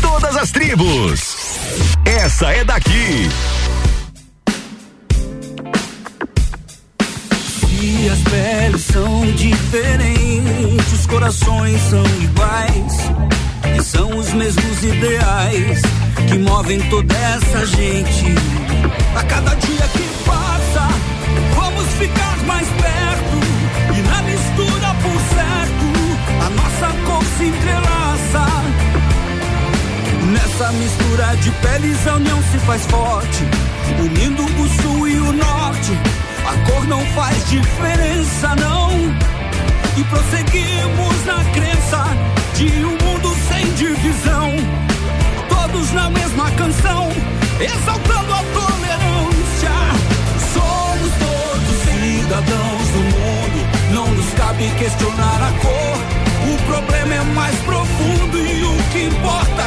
[0.01, 1.37] Todas as tribos.
[2.07, 3.29] Essa é daqui.
[7.61, 13.77] Se as peles são diferentes, os corações são iguais.
[13.79, 15.83] E são os mesmos ideais
[16.27, 18.27] que movem toda essa gente.
[19.17, 20.89] A cada dia que passa,
[21.55, 23.97] vamos ficar mais perto.
[23.97, 25.87] E na mistura por certo,
[26.45, 28.47] a nossa cor se entrelaça.
[30.33, 33.45] Nessa mistura de peles a união se faz forte,
[34.01, 35.93] unindo o sul e o norte.
[36.45, 38.91] A cor não faz diferença, não.
[39.97, 42.05] E prosseguimos na crença
[42.55, 44.86] de um mundo sem divisão.
[45.67, 47.09] Todos na mesma canção,
[47.59, 49.73] exaltando a tolerância.
[50.55, 56.55] Somos todos cidadãos do mundo, não nos cabe questionar a cor.
[56.55, 59.65] O problema é mais profundo e o que importa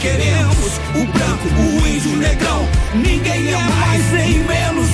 [0.00, 0.80] queremos.
[0.94, 4.88] O branco, o índio, o negrão, ninguém é mais nem menos.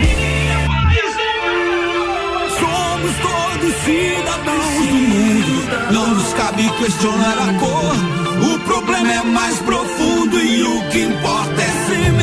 [0.00, 2.52] Ninguém é mais nem menos.
[2.58, 8.54] Somos todos cidadãos do mundo, não nos cabe questionar a cor.
[8.54, 12.15] O problema é mais profundo e o que importa é semear.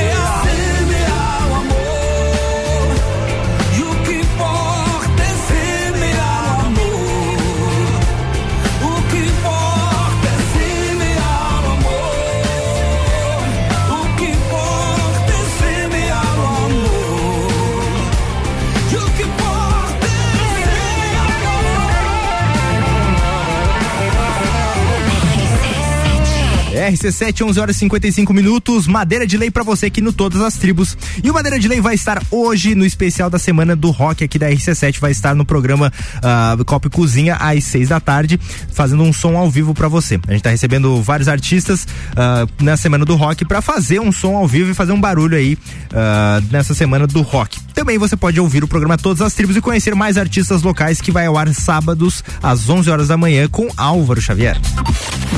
[26.92, 28.88] RC7, 11 horas e 55 minutos.
[28.88, 30.98] Madeira de lei pra você aqui no Todas as Tribos.
[31.24, 34.38] E o Madeira de Lei vai estar hoje no especial da semana do rock aqui
[34.38, 35.00] da RC7.
[35.00, 38.40] Vai estar no programa uh, Copa e Cozinha às 6 da tarde,
[38.72, 40.20] fazendo um som ao vivo pra você.
[40.28, 44.36] A gente tá recebendo vários artistas uh, na semana do rock pra fazer um som
[44.36, 47.60] ao vivo e fazer um barulho aí uh, nessa semana do rock.
[47.74, 51.12] Também você pode ouvir o programa Todas as Tribos e conhecer mais artistas locais que
[51.12, 54.58] vai ao ar sábados às 11 horas da manhã com Álvaro Xavier.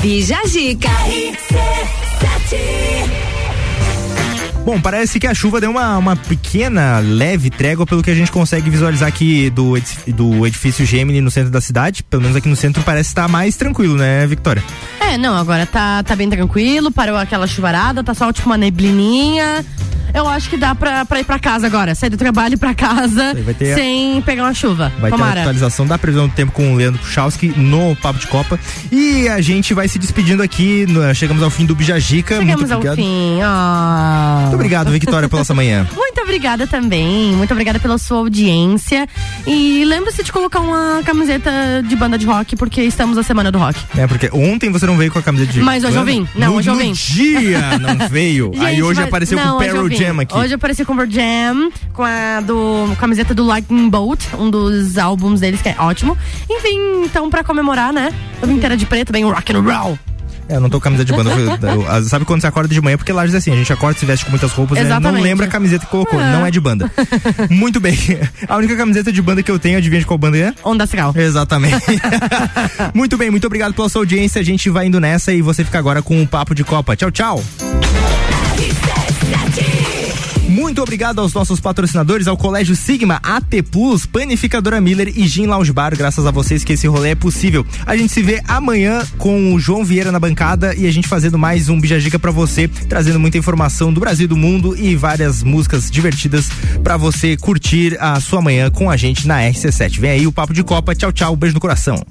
[0.02, 0.90] Bija Zica.
[4.66, 8.32] Bom, parece que a chuva deu uma, uma pequena, leve trégua pelo que a gente
[8.32, 9.76] consegue visualizar aqui do,
[10.08, 12.02] do edifício Gemini no centro da cidade.
[12.02, 14.64] Pelo menos aqui no centro parece estar mais tranquilo, né, Victoria?
[15.00, 19.64] É, não, agora tá, tá bem tranquilo, parou aquela chuvarada, tá só tipo uma neblininha.
[20.14, 22.58] Eu acho que dá pra, pra ir pra casa agora, sair do trabalho e ir
[22.58, 24.90] pra casa ter sem pegar uma chuva.
[24.98, 25.40] Vai ter a Tomara.
[25.42, 28.58] atualização da previsão do tempo com o Leandro Puchalski no Papo de Copa.
[28.90, 30.86] E a gente vai se despedindo aqui.
[30.88, 32.36] no- chegamos ao fim do Bijagica.
[32.36, 32.96] Muito Chegamos ao obrigado.
[32.96, 33.42] fim.
[33.44, 34.38] Ah.
[34.44, 35.86] Muito obrigado, Victoria, pela essa manhã.
[35.94, 37.34] Muito obrigada também.
[37.34, 39.08] Muito obrigada pela sua audiência.
[39.46, 41.52] E lembre-se de colocar uma camiseta
[41.86, 43.78] de banda de rock, porque estamos na semana do rock.
[43.98, 45.62] É, porque ontem você não veio com a camiseta de.
[45.62, 46.28] Mas hoje eu vim.
[46.36, 46.92] Não, no, hoje eu vim.
[46.92, 48.52] dia não veio.
[48.60, 49.90] Aí Gente, hoje mas- apareceu não, com o Pearl.
[49.90, 50.36] Jam aqui.
[50.38, 54.50] Hoje eu apareci com o Pearl Jam, com a do camiseta do Lightning Bolt, um
[54.50, 56.18] dos álbuns deles que é ótimo.
[56.50, 58.14] Enfim, então pra comemorar, né?
[58.42, 60.00] Eu vim inteira de preto, bem rock and roll.
[60.48, 61.30] É, eu não tô com camisa de banda.
[61.32, 62.98] eu- sabe quando você acorda de manhã?
[62.98, 65.00] Porque lá diz assim, a gente acorda, se veste com muitas roupas, né?
[65.00, 66.32] não lembra a camiseta que colocou, É.
[66.32, 66.92] não é de banda.
[67.50, 67.98] Muito bem.
[68.48, 70.54] A única camiseta de banda que eu tenho, adivinha de qual banda é?
[70.64, 71.14] Onda Cal.
[71.16, 71.84] Exatamente.
[72.94, 74.40] muito bem, muito obrigado pela sua audiência.
[74.40, 76.96] A gente vai indo nessa e você fica agora com o Papo de Copa.
[76.96, 77.44] Tchau, tchau.
[80.66, 85.72] Muito obrigado aos nossos patrocinadores, ao Colégio Sigma, AT Plus, Panificadora Miller e Gin Lounge
[85.72, 85.96] Bar.
[85.96, 87.64] Graças a vocês que esse rolê é possível.
[87.86, 91.38] A gente se vê amanhã com o João Vieira na bancada e a gente fazendo
[91.38, 95.44] mais um Bijagica pra você, trazendo muita informação do Brasil e do mundo e várias
[95.44, 96.50] músicas divertidas
[96.84, 100.00] pra você curtir a sua manhã com a gente na RC7.
[100.00, 100.96] Vem aí o Papo de Copa.
[100.96, 101.36] Tchau, tchau.
[101.36, 102.04] Beijo no coração.